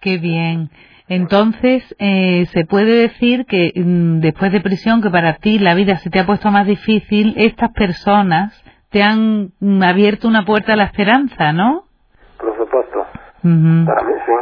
Qué 0.00 0.18
bien. 0.18 0.68
Entonces, 1.08 1.82
eh, 1.98 2.46
se 2.52 2.64
puede 2.64 3.02
decir 3.02 3.44
que 3.46 3.72
mm, 3.74 4.20
después 4.20 4.52
de 4.52 4.60
prisión, 4.60 5.02
que 5.02 5.10
para 5.10 5.34
ti 5.34 5.58
la 5.58 5.74
vida 5.74 5.96
se 5.98 6.10
te 6.10 6.20
ha 6.20 6.26
puesto 6.26 6.50
más 6.50 6.66
difícil, 6.66 7.34
estas 7.36 7.72
personas 7.72 8.52
te 8.90 9.02
han 9.02 9.52
abierto 9.82 10.28
una 10.28 10.44
puerta 10.44 10.74
a 10.74 10.76
la 10.76 10.84
esperanza, 10.84 11.52
¿no? 11.52 11.84
Por 12.38 12.56
supuesto. 12.56 13.00
Ujú. 13.42 13.86
Para 13.86 14.02
mí 14.02 14.12
sí. 14.24 14.32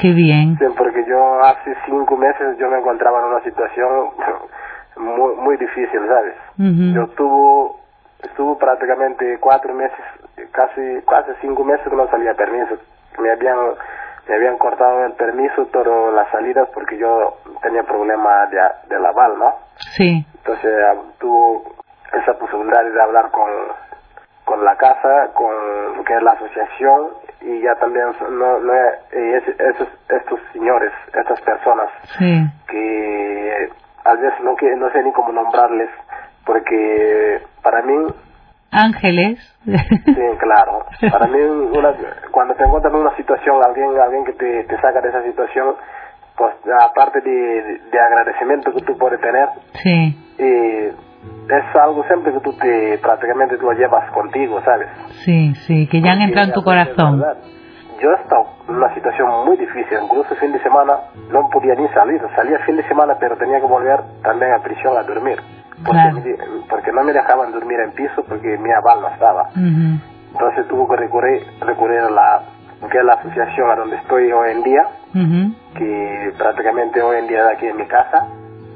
Qué 0.00 0.12
bien. 0.12 0.58
Porque 0.76 1.04
yo 1.06 1.42
hace 1.44 1.74
cinco 1.86 2.16
meses 2.16 2.56
yo 2.58 2.70
me 2.70 2.78
encontraba 2.78 3.20
en 3.20 3.24
una 3.26 3.42
situación 3.42 4.10
muy, 4.96 5.34
muy 5.36 5.56
difícil, 5.56 6.00
¿sabes? 6.08 6.34
Yo 6.94 7.02
estuve, 7.04 7.72
estuve 8.22 8.56
prácticamente 8.56 9.38
cuatro 9.40 9.74
meses, 9.74 9.98
casi, 10.52 11.02
casi 11.06 11.32
cinco 11.40 11.64
meses 11.64 11.86
que 11.88 11.96
no 11.96 12.08
salía 12.08 12.34
permiso. 12.34 12.76
Me 13.18 13.30
habían, 13.30 13.56
me 14.28 14.34
habían 14.34 14.56
cortado 14.58 15.04
el 15.04 15.12
permiso, 15.12 15.66
todas 15.66 16.14
las 16.14 16.30
salidas 16.30 16.68
porque 16.72 16.96
yo 16.98 17.36
tenía 17.62 17.82
problemas 17.82 18.50
de, 18.50 18.58
de 18.88 18.96
aval, 18.96 19.38
¿no? 19.38 19.54
Sí. 19.96 20.24
Entonces 20.38 20.74
ah, 20.86 20.94
tuve 21.18 21.62
esa 22.22 22.34
posibilidad 22.38 22.84
de 22.84 23.02
hablar 23.02 23.30
con, 23.30 23.50
con 24.50 24.64
la 24.64 24.74
casa, 24.76 25.30
con 25.32 26.04
que 26.04 26.12
es 26.16 26.22
la 26.22 26.32
asociación 26.32 27.08
y 27.42 27.60
ya 27.62 27.74
también 27.76 28.06
no, 28.32 28.58
no, 28.58 28.74
es- 28.74 29.48
esos, 29.60 29.88
estos 30.08 30.40
señores, 30.52 30.90
estas 31.14 31.40
personas 31.42 31.88
Sí. 32.18 32.42
que 32.68 33.68
a 34.04 34.14
veces 34.14 34.40
no, 34.42 34.56
que, 34.56 34.74
no 34.74 34.90
sé 34.90 35.04
ni 35.04 35.12
cómo 35.12 35.30
nombrarles 35.32 35.88
porque 36.44 37.40
para 37.62 37.82
mí, 37.82 37.94
Ángeles. 38.72 39.38
sí, 39.64 40.26
claro, 40.38 40.84
para 41.12 41.26
mí 41.28 41.38
una, 41.40 41.92
cuando 42.32 42.54
te 42.54 42.64
encuentras 42.64 42.92
en 42.92 43.00
una 43.00 43.16
situación, 43.16 43.56
alguien, 43.64 43.90
alguien 44.00 44.24
que 44.24 44.32
te, 44.32 44.64
te 44.64 44.80
saca 44.80 45.00
de 45.00 45.10
esa 45.10 45.22
situación, 45.22 45.76
pues 46.36 46.54
aparte 46.82 47.20
de, 47.20 47.80
de 47.90 48.00
agradecimiento 48.00 48.72
que 48.72 48.82
tú 48.82 48.96
puedes 48.98 49.20
tener, 49.20 49.48
sí. 49.82 50.34
eh, 50.38 50.92
es 51.48 51.76
algo 51.76 52.02
siempre 52.04 52.32
que 52.32 52.40
tú 52.40 52.52
te 52.54 52.98
prácticamente 52.98 53.56
tú 53.58 53.66
lo 53.66 53.72
llevas 53.72 54.10
contigo, 54.12 54.60
¿sabes? 54.64 54.88
Sí, 55.24 55.54
sí, 55.66 55.86
que 55.88 56.00
ya 56.00 56.12
han 56.12 56.22
entrado 56.22 56.48
en 56.48 56.54
tu 56.54 56.62
corazón. 56.62 57.22
Yo 58.00 58.10
he 58.10 58.14
estado 58.22 58.46
en 58.68 58.76
una 58.76 58.94
situación 58.94 59.28
muy 59.44 59.56
difícil, 59.58 59.98
incluso 60.02 60.34
fin 60.36 60.52
de 60.52 60.62
semana 60.62 60.94
no 61.30 61.50
podía 61.50 61.74
ni 61.74 61.86
salir, 61.88 62.18
salía 62.34 62.58
fin 62.60 62.76
de 62.76 62.88
semana 62.88 63.14
pero 63.20 63.36
tenía 63.36 63.60
que 63.60 63.66
volver 63.66 64.00
también 64.22 64.52
a 64.54 64.62
prisión 64.62 64.96
a 64.96 65.02
dormir, 65.02 65.38
porque, 65.84 66.00
Claro. 66.00 66.16
me- 66.16 66.66
porque 66.70 66.92
no 66.92 67.04
me 67.04 67.12
dejaban 67.12 67.52
dormir 67.52 67.78
en 67.80 67.92
piso 67.92 68.24
porque 68.26 68.56
mi 68.56 68.70
aval 68.72 69.02
no 69.02 69.08
estaba. 69.08 69.48
Entonces 70.32 70.66
tuve 70.68 70.88
que 70.88 70.96
recurrir, 71.02 71.42
recurrir 71.60 71.98
a 71.98 72.10
la, 72.10 72.40
que 72.90 72.96
es 72.98 73.04
la 73.04 73.12
asociación 73.14 73.70
a 73.70 73.76
donde 73.76 73.96
estoy 73.96 74.32
hoy 74.32 74.52
en 74.52 74.62
día, 74.62 74.82
que 75.76 76.32
prácticamente 76.38 77.02
hoy 77.02 77.18
en 77.18 77.26
día 77.26 77.44
de 77.44 77.52
aquí 77.52 77.66
en 77.66 77.76
mi 77.76 77.86
casa, 77.86 78.26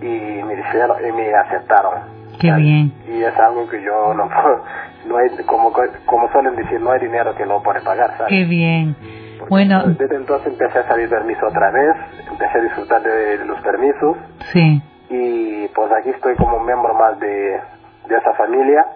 y 0.03 0.43
me, 0.43 0.55
dijeron, 0.57 0.97
y 1.09 1.13
me 1.13 1.33
aceptaron. 1.35 2.14
Qué 2.45 2.53
bien. 2.61 2.93
Y 3.09 3.23
es 3.23 3.37
algo 3.39 3.69
que 3.69 3.83
yo 3.83 4.15
no 4.15 4.29
puedo, 4.29 4.65
no 5.09 5.17
hay, 5.19 5.29
como, 5.47 5.73
como 6.07 6.31
suelen 6.33 6.57
decir, 6.57 6.81
no 6.81 6.91
hay 6.93 7.01
dinero 7.01 7.35
que 7.35 7.47
no 7.47 7.63
puede 7.63 7.81
pagar, 7.83 8.11
¿sabes? 8.17 8.29
Qué 8.29 8.45
bien. 8.45 8.95
Porque 9.39 9.51
Bueno, 9.51 9.83
Desde 9.89 10.17
entonces 10.17 10.53
empecé 10.53 10.79
a 10.79 10.89
salir 10.89 11.09
permiso 11.09 11.47
otra 11.47 11.71
vez, 11.71 11.95
empecé 12.31 12.59
a 12.59 12.63
disfrutar 12.63 13.03
de, 13.03 13.45
los 13.45 13.61
permisos 13.63 14.17
sí. 14.53 14.81
y 15.11 15.69
pues 15.69 15.91
aquí 15.93 16.11
estoy 16.11 16.35
como 16.37 16.61
miembro 16.61 16.95
más 16.95 17.19
de, 17.21 17.61
de 18.09 18.17
esa 18.17 18.33
familia 18.35 18.87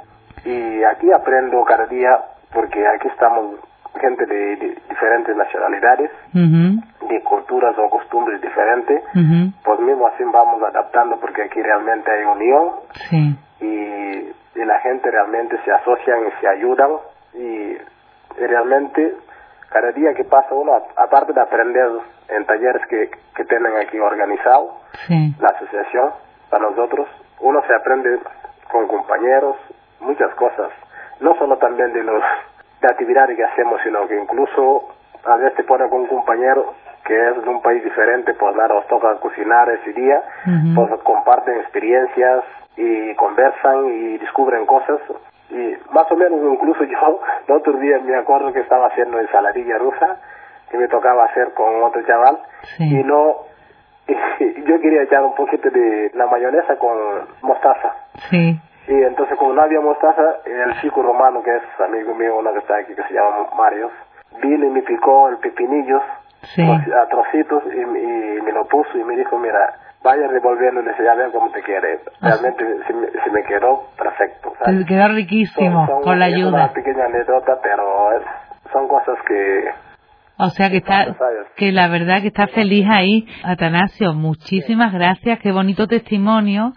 y 0.44 0.82
aquí 0.84 1.10
aprendo 1.12 1.62
cada 1.64 1.86
día 1.86 2.10
porque 2.54 2.86
aquí 2.86 3.08
estamos 3.08 3.56
gente 4.00 4.24
de, 4.26 4.56
de 4.56 4.78
diferentes 4.88 5.36
nacionalidades, 5.36 6.10
Ujú. 6.32 7.08
de 7.12 7.20
culturas 7.24 7.74
o 7.76 7.90
costumbres 7.90 8.40
diferentes, 8.40 9.02
Ujú. 9.14 9.52
pues 9.64 9.67
adaptando 10.66 11.18
porque 11.20 11.42
aquí 11.42 11.62
realmente 11.62 12.10
hay 12.10 12.24
unión 12.24 12.70
Sí. 13.10 13.36
y, 13.60 14.58
y 14.60 14.64
la 14.64 14.80
gente 14.80 15.10
realmente 15.10 15.58
se 15.64 15.72
asocian 15.72 16.26
y 16.26 16.40
se 16.40 16.48
ayudan 16.48 16.90
y, 17.34 17.38
y 17.42 18.46
realmente 18.46 19.14
cada 19.70 19.92
día 19.92 20.14
que 20.14 20.24
pasa 20.24 20.54
uno, 20.54 20.72
aparte 20.96 21.32
de 21.32 21.40
aprender 21.40 21.90
en 22.28 22.44
talleres 22.46 22.82
que, 22.88 23.10
que 23.34 23.44
tienen 23.44 23.76
aquí 23.76 23.98
organizado, 23.98 24.80
Sí. 25.06 25.34
la 25.38 25.48
asociación 25.48 26.10
para 26.50 26.70
nosotros, 26.70 27.06
uno 27.40 27.60
se 27.66 27.74
aprende 27.74 28.18
con 28.72 28.88
compañeros 28.88 29.56
muchas 30.00 30.34
cosas, 30.36 30.70
no 31.20 31.34
solo 31.36 31.56
también 31.58 31.92
de 31.92 32.02
los 32.02 32.22
de 32.80 32.86
actividades 32.86 33.36
que 33.36 33.44
hacemos, 33.44 33.80
sino 33.82 34.06
que 34.08 34.16
incluso 34.16 34.88
a 35.24 35.36
veces 35.36 35.56
te 35.56 35.64
pone 35.64 35.88
con 35.90 36.00
un 36.02 36.06
compañero 36.06 36.74
que 37.08 37.28
es 37.30 37.42
de 37.42 37.48
un 37.48 37.60
país 37.62 37.82
diferente, 37.82 38.34
pues 38.34 38.54
nada, 38.54 38.74
os 38.74 38.86
toca 38.86 39.16
cocinar 39.18 39.68
ese 39.70 39.92
día, 39.94 40.22
Ujú. 40.46 40.74
pues 40.86 41.02
comparten 41.02 41.56
experiencias 41.58 42.44
y 42.76 43.14
conversan 43.16 43.86
y 43.86 44.18
descubren 44.18 44.66
cosas. 44.66 45.00
Y 45.50 45.74
más 45.90 46.06
o 46.12 46.16
menos 46.16 46.38
incluso 46.52 46.84
yo, 46.94 47.20
el 47.48 47.54
otro 47.56 47.72
día 47.78 47.98
me 48.00 48.14
acuerdo 48.16 48.52
que 48.52 48.60
estaba 48.60 48.88
haciendo 48.88 49.18
ensaladilla 49.18 49.78
rusa, 49.78 50.18
que 50.70 50.76
me 50.76 50.86
tocaba 50.88 51.24
hacer 51.24 51.54
con 51.54 51.82
otro 51.82 52.02
chaval, 52.02 52.38
Sí. 52.76 52.84
y 53.00 53.02
no, 53.04 53.36
yo 54.66 54.80
quería 54.80 55.02
echar 55.02 55.24
un 55.24 55.34
poquito 55.34 55.70
de 55.70 56.10
la 56.14 56.26
mayonesa 56.26 56.76
con 56.76 56.96
mostaza. 57.42 57.94
Sí. 58.30 58.60
Y 58.88 59.02
entonces 59.02 59.36
como 59.38 59.52
no 59.54 59.62
había 59.62 59.80
mostaza, 59.80 60.36
el 60.46 60.80
chico 60.80 61.02
romano, 61.02 61.42
que 61.42 61.56
es 61.56 61.62
amigo 61.80 62.14
mío, 62.14 62.36
uno 62.38 62.52
que 62.52 62.58
está 62.60 62.76
aquí, 62.76 62.94
que 62.94 63.02
se 63.02 63.14
llama 63.14 63.48
Marios, 63.56 63.92
vino 64.42 64.66
y 64.66 64.70
me 64.70 64.82
picó 64.82 65.28
el 65.28 65.38
pepinillos 65.38 66.02
Sí. 66.42 66.62
troci- 66.62 66.92
a 66.94 67.08
trocitos 67.08 67.62
y, 67.66 67.80
y 67.80 68.42
me 68.42 68.52
lo 68.52 68.66
puso 68.66 68.96
y 68.96 69.04
me 69.04 69.16
dijo, 69.16 69.38
mira, 69.38 69.58
vaya 70.04 70.26
revolviendo 70.28 70.80
y 70.80 70.84
le 70.84 70.90
dice, 70.92 71.04
ya 71.04 71.14
vean 71.14 71.32
cómo 71.32 71.50
te 71.50 71.62
quiere. 71.62 72.00
Realmente 72.20 72.64
se 72.86 72.92
me, 72.94 73.06
se 73.08 73.30
me 73.30 73.42
quedó 73.44 73.82
perfecto. 73.98 74.52
¿sabes? 74.62 74.80
Te 74.80 74.86
quedó 74.86 75.08
riquísimo 75.08 75.86
Son- 75.86 75.96
son- 75.96 76.02
con 76.02 76.18
la 76.18 76.26
ayuda. 76.26 76.48
una 76.64 76.72
pequeña 76.72 77.04
anécdota, 77.06 77.58
pero 77.62 78.12
es- 78.18 78.70
son 78.72 78.86
cosas 78.88 79.16
que... 79.26 79.64
O 80.40 80.50
sea 80.50 80.70
que 80.70 80.76
está, 80.76 81.16
que 81.56 81.72
la 81.72 81.88
verdad 81.88 82.20
que 82.22 82.28
está 82.28 82.46
feliz 82.46 82.86
ahí. 82.88 83.26
Atanasio, 83.42 84.14
muchísimas 84.14 84.92
gracias, 84.92 85.40
qué 85.40 85.50
bonito 85.50 85.88
testimonio 85.88 86.72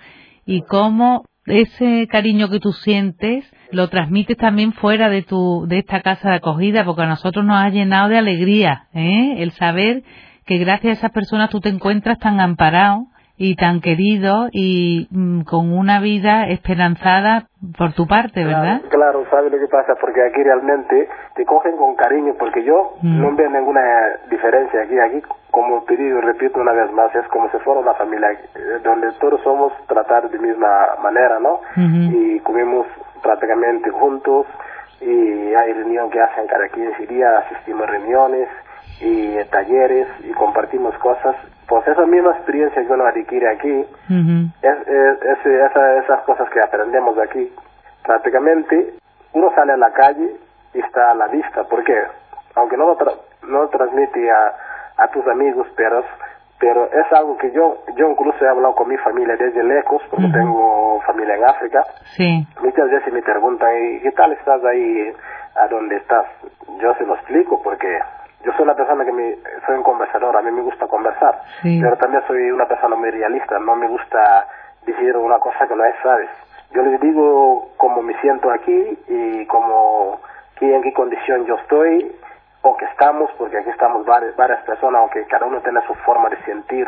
y 0.45 0.63
cómo 0.63 1.23
ese 1.45 2.07
cariño 2.07 2.49
que 2.49 2.59
tú 2.59 2.71
sientes 2.71 3.45
lo 3.71 3.87
transmites 3.89 4.37
también 4.37 4.73
fuera 4.73 5.09
de 5.09 5.21
tu, 5.23 5.65
de 5.67 5.79
esta 5.79 6.01
casa 6.01 6.29
de 6.29 6.35
acogida, 6.35 6.83
porque 6.85 7.03
a 7.03 7.07
nosotros 7.07 7.43
nos 7.45 7.57
ha 7.57 7.69
llenado 7.69 8.09
de 8.09 8.17
alegría, 8.17 8.83
¿eh? 8.93 9.35
El 9.37 9.51
saber 9.53 10.03
que 10.45 10.57
gracias 10.57 10.91
a 10.91 10.97
esas 10.99 11.11
personas 11.11 11.49
tú 11.49 11.59
te 11.61 11.69
encuentras 11.69 12.19
tan 12.19 12.39
amparado 12.41 13.05
y 13.37 13.55
tan 13.55 13.81
querido 13.81 14.49
y 14.51 15.07
mm, 15.09 15.41
con 15.43 15.71
una 15.73 15.99
vida 15.99 16.47
esperanzada 16.49 17.47
por 17.77 17.93
tu 17.93 18.05
parte, 18.05 18.43
¿verdad? 18.43 18.81
Claro, 18.81 19.23
claro, 19.23 19.25
¿sabes 19.31 19.51
lo 19.51 19.57
que 19.57 19.67
pasa? 19.67 19.93
Porque 19.99 20.19
aquí 20.21 20.43
realmente 20.43 21.07
te 21.35 21.45
cogen 21.45 21.75
con 21.77 21.95
cariño, 21.95 22.33
porque 22.37 22.63
yo 22.63 22.97
Mm. 23.01 23.19
no 23.21 23.35
veo 23.35 23.49
ninguna 23.49 23.81
diferencia 24.29 24.81
aquí. 24.83 24.93
Aquí, 24.99 25.21
como 25.51 25.83
te 25.83 25.95
digo, 25.97 26.21
repito 26.21 26.59
una 26.59 26.71
vez 26.73 26.91
más, 26.93 27.13
es 27.15 27.27
como 27.27 27.49
si 27.51 27.57
fuera 27.59 27.81
una 27.81 27.93
familia 27.95 28.31
eh, 28.31 28.79
donde 28.83 29.11
todos 29.19 29.41
somos 29.41 29.73
tratados 29.87 30.31
de 30.31 30.39
misma 30.39 30.95
manera, 31.03 31.39
¿no? 31.39 31.55
Ujú. 31.75 32.17
Y 32.17 32.39
comemos 32.39 32.87
prácticamente 33.21 33.89
juntos 33.91 34.47
y 35.01 35.53
hay 35.53 35.73
reunión 35.73 36.09
que 36.09 36.21
hacen 36.21 36.47
cada 36.47 36.67
15 36.69 37.05
días, 37.07 37.45
asistimos 37.45 37.83
a 37.83 37.91
reuniones 37.91 38.47
y 39.01 39.35
talleres 39.49 40.07
y 40.23 40.31
compartimos 40.31 40.97
cosas. 40.99 41.35
Pues 41.67 41.87
esa 41.87 42.05
misma 42.05 42.31
experiencia 42.31 42.81
que 42.85 42.91
uno 42.93 43.05
adquiere 43.05 43.49
aquí, 43.49 43.71
Ujú. 44.09 44.51
es, 44.61 44.87
es- 44.87 45.21
es- 45.23 45.45
esa- 45.45 45.97
esas 45.97 46.21
cosas 46.23 46.49
que 46.49 46.59
aprendemos 46.61 47.15
de 47.15 47.23
aquí, 47.23 47.53
prácticamente 48.03 48.93
uno 49.33 49.51
sale 49.55 49.73
a 49.73 49.77
la 49.77 49.91
calle 49.91 50.35
y 50.73 50.79
está 50.79 51.11
a 51.11 51.15
la 51.15 51.27
vista, 51.27 51.63
porque 51.69 51.93
aunque 52.55 52.77
no 52.77 52.87
lo, 52.87 52.97
tra- 52.97 53.17
no 53.47 53.61
lo 53.63 53.69
transmite 53.69 54.29
a, 54.29 54.55
a 55.03 55.07
tus 55.09 55.25
amigos, 55.27 55.67
pero, 55.75 56.03
pero 56.59 56.85
es 56.85 57.11
algo 57.13 57.37
que 57.37 57.51
yo, 57.51 57.83
yo 57.95 58.09
incluso 58.09 58.43
he 58.45 58.47
hablado 58.49 58.75
con 58.75 58.87
mi 58.89 58.97
familia 58.97 59.35
desde 59.35 59.63
lejos, 59.63 60.01
porque 60.09 60.27
tengo 60.31 61.01
familia 61.05 61.35
en 61.35 61.43
África, 61.45 61.83
Sí. 62.15 62.47
muchas 62.61 62.89
veces 62.89 63.11
me 63.13 63.21
preguntan, 63.21 63.69
¿y 63.77 63.99
qué 64.01 64.11
tal 64.11 64.31
estás 64.33 64.63
ahí 64.63 65.11
a 65.55 65.67
donde 65.67 65.97
estás? 65.97 66.25
Yo 66.79 66.93
se 66.95 67.05
lo 67.05 67.15
explico 67.15 67.61
porque 67.63 67.99
yo 68.43 68.51
soy 68.53 68.63
una 68.63 68.75
persona 68.75 69.05
que 69.05 69.11
me, 69.11 69.35
soy 69.65 69.75
un 69.77 69.83
conversador, 69.83 70.35
a 70.37 70.41
mí 70.41 70.51
me 70.51 70.61
gusta 70.61 70.87
conversar, 70.87 71.41
Sí. 71.61 71.79
pero 71.81 71.95
también 71.97 72.23
soy 72.27 72.51
una 72.51 72.67
persona 72.67 72.95
muy 72.95 73.09
realista, 73.11 73.59
no 73.59 73.75
me 73.75 73.87
gusta 73.87 74.47
decir 74.85 75.15
una 75.17 75.37
cosa 75.39 75.67
que 75.67 75.75
no 75.75 75.83
es, 75.85 75.95
¿sabes? 76.01 76.29
Yo 76.73 76.81
les 76.83 76.99
digo 77.01 77.69
cómo 77.77 78.01
me 78.01 78.13
siento 78.21 78.49
aquí 78.51 78.97
y 79.09 79.45
cómo, 79.47 80.21
qué, 80.57 80.73
en 80.75 80.81
qué 80.81 80.93
condición 80.93 81.45
yo 81.45 81.55
estoy 81.55 82.15
o 82.63 82.77
que 82.77 82.85
estamos, 82.85 83.31
porque 83.37 83.57
aquí 83.57 83.69
estamos 83.69 84.05
varias, 84.05 84.35
varias 84.35 84.61
personas, 84.63 85.01
aunque 85.01 85.25
cada 85.25 85.45
uno 85.45 85.61
tiene 85.61 85.81
su 85.87 85.93
forma 85.95 86.29
de 86.29 86.37
sentir, 86.43 86.87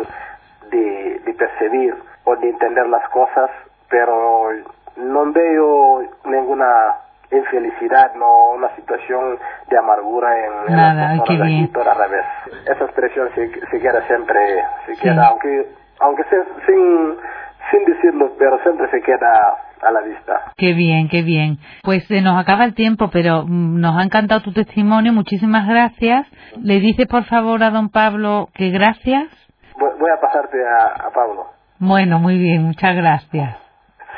de, 0.70 1.20
de 1.26 1.34
percibir 1.34 1.96
o 2.26 2.36
de 2.36 2.50
entender 2.50 2.88
las 2.88 3.08
cosas, 3.10 3.50
pero 3.90 4.50
no 4.98 5.32
veo 5.32 6.04
ninguna 6.26 6.98
infelicidad, 7.32 8.14
no 8.16 8.52
una 8.52 8.70
situación 8.76 9.40
de 9.68 9.78
amargura 9.78 10.38
en, 10.38 10.54
en 10.70 10.76
Nada, 10.76 10.94
las 10.94 11.12
ay, 11.12 11.18
personas 11.20 11.48
aquí, 11.48 11.68
todo 11.74 11.92
al 11.92 11.98
revés. 11.98 12.26
Esa 12.66 12.84
expresión 12.86 13.30
se, 13.34 13.50
se 13.72 13.80
queda 13.80 14.02
siempre, 14.08 14.64
Sí. 14.86 14.94
queda, 15.02 15.28
aunque, 15.30 15.68
aunque 16.00 16.24
sea 16.26 16.44
sin, 16.68 17.18
sin 17.72 17.86
decirlo, 17.86 18.32
pero 18.38 18.60
siempre 18.60 18.88
se 18.92 19.02
queda 19.02 19.58
a 19.86 19.92
la 19.92 20.02
vista. 20.02 20.54
Qué 20.58 20.74
bien, 20.74 21.10
qué 21.10 21.22
bien. 21.22 21.58
Pues 21.84 22.06
se 22.08 22.22
nos 22.22 22.40
acaba 22.40 22.66
el 22.66 22.74
tiempo, 22.74 23.10
pero 23.12 23.44
mm, 23.46 23.80
nos 23.80 23.98
ha 23.98 24.04
encantado 24.04 24.42
tu 24.42 24.52
testimonio. 24.54 25.14
Muchísimas 25.14 25.68
gracias. 25.68 26.28
Le 26.62 26.80
dices 26.80 27.08
por 27.08 27.24
favor 27.26 27.64
a 27.64 27.70
don 27.72 27.90
Pablo 27.90 28.50
que 28.54 28.70
gracias. 28.70 29.28
Voy, 29.80 29.90
a 30.16 30.22
pasarte 30.22 30.58
a, 30.66 31.08
a 31.08 31.12
Pablo. 31.12 31.48
Bueno, 31.80 32.20
muy 32.20 32.38
bien, 32.38 32.64
muchas 32.64 32.96
gracias. 32.96 33.58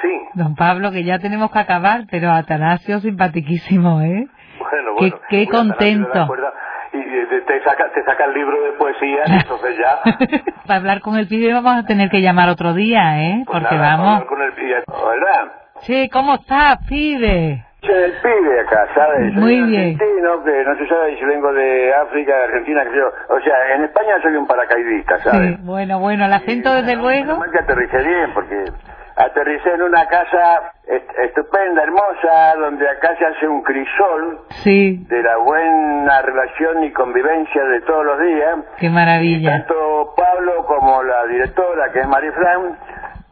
Sí, 0.01 0.09
Don 0.33 0.55
Pablo, 0.55 0.91
que 0.91 1.03
ya 1.05 1.19
tenemos 1.19 1.49
que 1.51 1.59
acabar, 1.59 2.05
pero 2.11 2.29
Atanasio 2.31 2.99
simpatiquísimo, 2.99 4.01
¿eh? 4.01 4.27
bueno, 4.59 4.91
Qué- 4.99 5.09
bueno. 5.09 5.17
qué 5.29 5.43
Atanasio, 5.43 5.51
contento. 5.77 6.11
¿te 6.11 6.19
acuerdas? 6.19 6.53
Y 6.97 7.41
te, 7.45 7.63
saca, 7.63 7.91
te 7.93 8.03
saca 8.03 8.25
el 8.25 8.33
libro 8.33 8.61
de 8.63 8.71
poesía 8.73 9.23
y 9.27 9.33
entonces 9.33 9.77
ya... 9.77 9.99
Para 10.67 10.79
hablar 10.79 11.01
con 11.01 11.15
el 11.17 11.27
pibe 11.27 11.53
vamos 11.53 11.75
a 11.83 11.85
tener 11.85 12.09
que 12.09 12.21
llamar 12.21 12.49
otro 12.49 12.73
día, 12.73 13.21
¿eh? 13.21 13.43
pues 13.45 13.59
Porque 13.61 13.75
nada, 13.75 13.97
vamos. 13.97 14.13
hablar 14.21 14.27
Con 14.27 14.41
el, 14.41 14.51
y- 14.53 14.71
¿Verdad? 14.71 15.51
Che, 15.81 16.09
¿cómo 16.09 16.35
estás, 16.35 16.77
pibe? 16.87 17.63
Soy 17.81 17.93
el 18.03 18.13
pibe 18.13 18.59
acá, 18.61 18.87
¿sabes? 18.95 19.33
Soy 19.33 19.41
Muy 19.43 19.61
bien. 19.69 19.95
argentino 19.99 20.43
que 20.43 20.63
no 20.63 20.75
se 20.77 20.87
sabe 20.87 21.17
si 21.19 21.25
vengo 21.25 21.53
de 21.53 21.93
África, 21.93 22.35
de 22.35 22.43
Argentina, 22.45 22.83
que 22.83 22.97
yo. 22.97 23.07
O 23.35 23.39
sea, 23.41 23.75
en 23.75 23.83
España 23.83 24.15
soy 24.23 24.35
un 24.37 24.47
paracaidista, 24.47 25.21
¿sabes? 25.23 25.57
Sí, 25.57 25.61
bueno, 25.63 25.99
bueno, 25.99 26.25
el 26.25 26.33
acento 26.33 26.69
Y, 26.71 26.81
desde 26.81 26.95
bueno, 26.95 27.25
luego. 27.25 27.39
mal 27.41 27.51
que 27.51 27.59
aterricé 27.59 27.97
bien, 28.01 28.33
porque 28.33 28.55
aterricé 29.15 29.71
en 29.73 29.81
una 29.83 30.05
casa 30.07 30.71
est- 30.87 31.09
estupenda, 31.19 31.83
hermosa, 31.83 32.55
donde 32.57 32.87
acá 32.89 33.15
se 33.17 33.25
hace 33.25 33.47
un 33.47 33.61
crisol 33.63 34.39
Sí, 34.63 35.05
de 35.07 35.23
la 35.23 35.37
buena 35.37 36.21
relación 36.21 36.83
y 36.83 36.91
convivencia 36.91 37.63
de 37.63 37.81
todos 37.81 38.05
los 38.05 38.19
días. 38.21 38.57
qué 38.77 38.89
maravilla. 38.89 39.49
Tanto 39.51 40.13
Pablo 40.17 40.65
como 40.65 41.01
la 41.03 41.25
directora, 41.27 41.91
que 41.91 41.99
es 42.01 42.07
Marifran, 42.07 42.77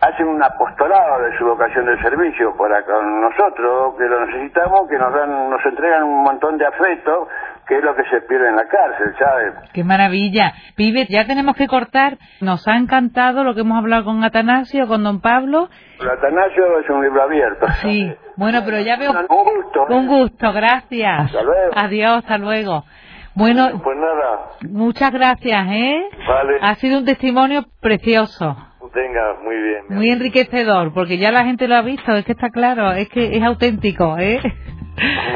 hacen 0.01 0.27
un 0.27 0.43
apostolado 0.43 1.23
de 1.23 1.37
su 1.37 1.45
vocación 1.45 1.85
de 1.85 1.97
servicio 2.01 2.55
para 2.57 2.83
con 2.83 3.21
nosotros, 3.21 3.95
que 3.97 4.03
lo 4.05 4.25
necesitamos, 4.25 4.87
que 4.89 4.97
nos 4.97 5.13
dan, 5.13 5.49
nos 5.49 5.65
entregan 5.65 6.03
un 6.03 6.23
montón 6.23 6.57
de 6.57 6.65
afecto, 6.65 7.27
que 7.67 7.77
es 7.77 7.83
lo 7.83 7.95
que 7.95 8.03
se 8.09 8.21
pierde 8.21 8.49
en 8.49 8.55
la 8.55 8.65
cárcel, 8.67 9.15
¿sabes? 9.17 9.53
Qué 9.73 9.83
maravilla. 9.83 10.53
Pibe, 10.75 11.05
ya 11.09 11.25
tenemos 11.25 11.55
que 11.55 11.67
cortar. 11.67 12.17
Nos 12.41 12.67
ha 12.67 12.75
encantado 12.75 13.43
lo 13.43 13.53
que 13.55 13.61
hemos 13.61 13.77
hablado 13.77 14.05
con 14.05 14.23
Atanasio, 14.23 14.87
con 14.87 15.03
don 15.03 15.21
Pablo. 15.21 15.69
El 15.99 16.09
Atanasio 16.09 16.79
es 16.79 16.89
un 16.89 17.03
libro 17.03 17.23
abierto. 17.23 17.65
Sí, 17.81 18.13
bueno, 18.37 18.61
pero 18.65 18.79
ya 18.81 18.97
veo... 18.97 19.11
Un 19.11 19.27
gusto. 19.27 19.85
Un 19.89 20.07
gusto, 20.07 20.51
gracias. 20.53 21.19
Hasta 21.25 21.41
luego. 21.43 21.71
Adiós, 21.75 22.17
hasta 22.17 22.37
luego. 22.37 22.83
Bueno, 23.35 23.81
Pues 23.83 23.97
nada, 23.97 24.39
muchas 24.69 25.11
gracias, 25.11 25.67
¿eh? 25.71 26.03
Vale. 26.27 26.57
Ha 26.61 26.75
sido 26.75 26.99
un 26.99 27.05
testimonio 27.05 27.65
precioso, 27.81 28.55
venga, 28.93 29.37
muy 29.43 29.55
bien. 29.55 29.85
muy 29.89 30.11
enriquecedor, 30.11 30.93
porque 30.93 31.17
ya 31.17 31.31
la 31.31 31.43
gente 31.43 31.67
lo 31.67 31.75
ha 31.75 31.81
visto, 31.81 32.13
es 32.13 32.25
que 32.25 32.33
está 32.33 32.49
claro, 32.51 32.91
es 32.91 33.09
que 33.09 33.35
es 33.35 33.41
auténtico, 33.43 34.17
¿eh? 34.19 34.39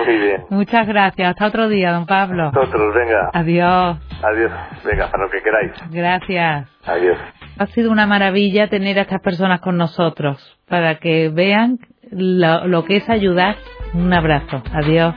Muy 0.05 0.17
bien. 0.17 0.43
Muchas 0.49 0.87
gracias, 0.87 1.29
hasta 1.29 1.47
otro 1.47 1.67
día, 1.67 1.91
don 1.91 2.05
Pablo. 2.05 2.51
Nosotros, 2.51 2.93
venga. 2.95 3.29
Adiós, 3.33 3.97
Adiós. 4.23 4.51
Venga, 4.85 5.09
para 5.11 5.23
lo 5.23 5.29
que 5.29 5.41
queráis. 5.41 5.71
gracias. 5.91 6.67
Adiós. 6.85 7.17
Ha 7.59 7.65
sido 7.67 7.91
una 7.91 8.05
maravilla 8.05 8.67
tener 8.69 8.99
a 8.99 9.01
estas 9.01 9.21
personas 9.21 9.59
con 9.61 9.77
nosotros, 9.77 10.57
para 10.69 10.95
que 10.99 11.29
vean 11.29 11.79
lo, 12.11 12.67
lo 12.67 12.85
que 12.85 12.97
es 12.97 13.09
ayudar. 13.09 13.55
Un 13.93 14.13
abrazo, 14.13 14.61
adiós. 14.73 15.15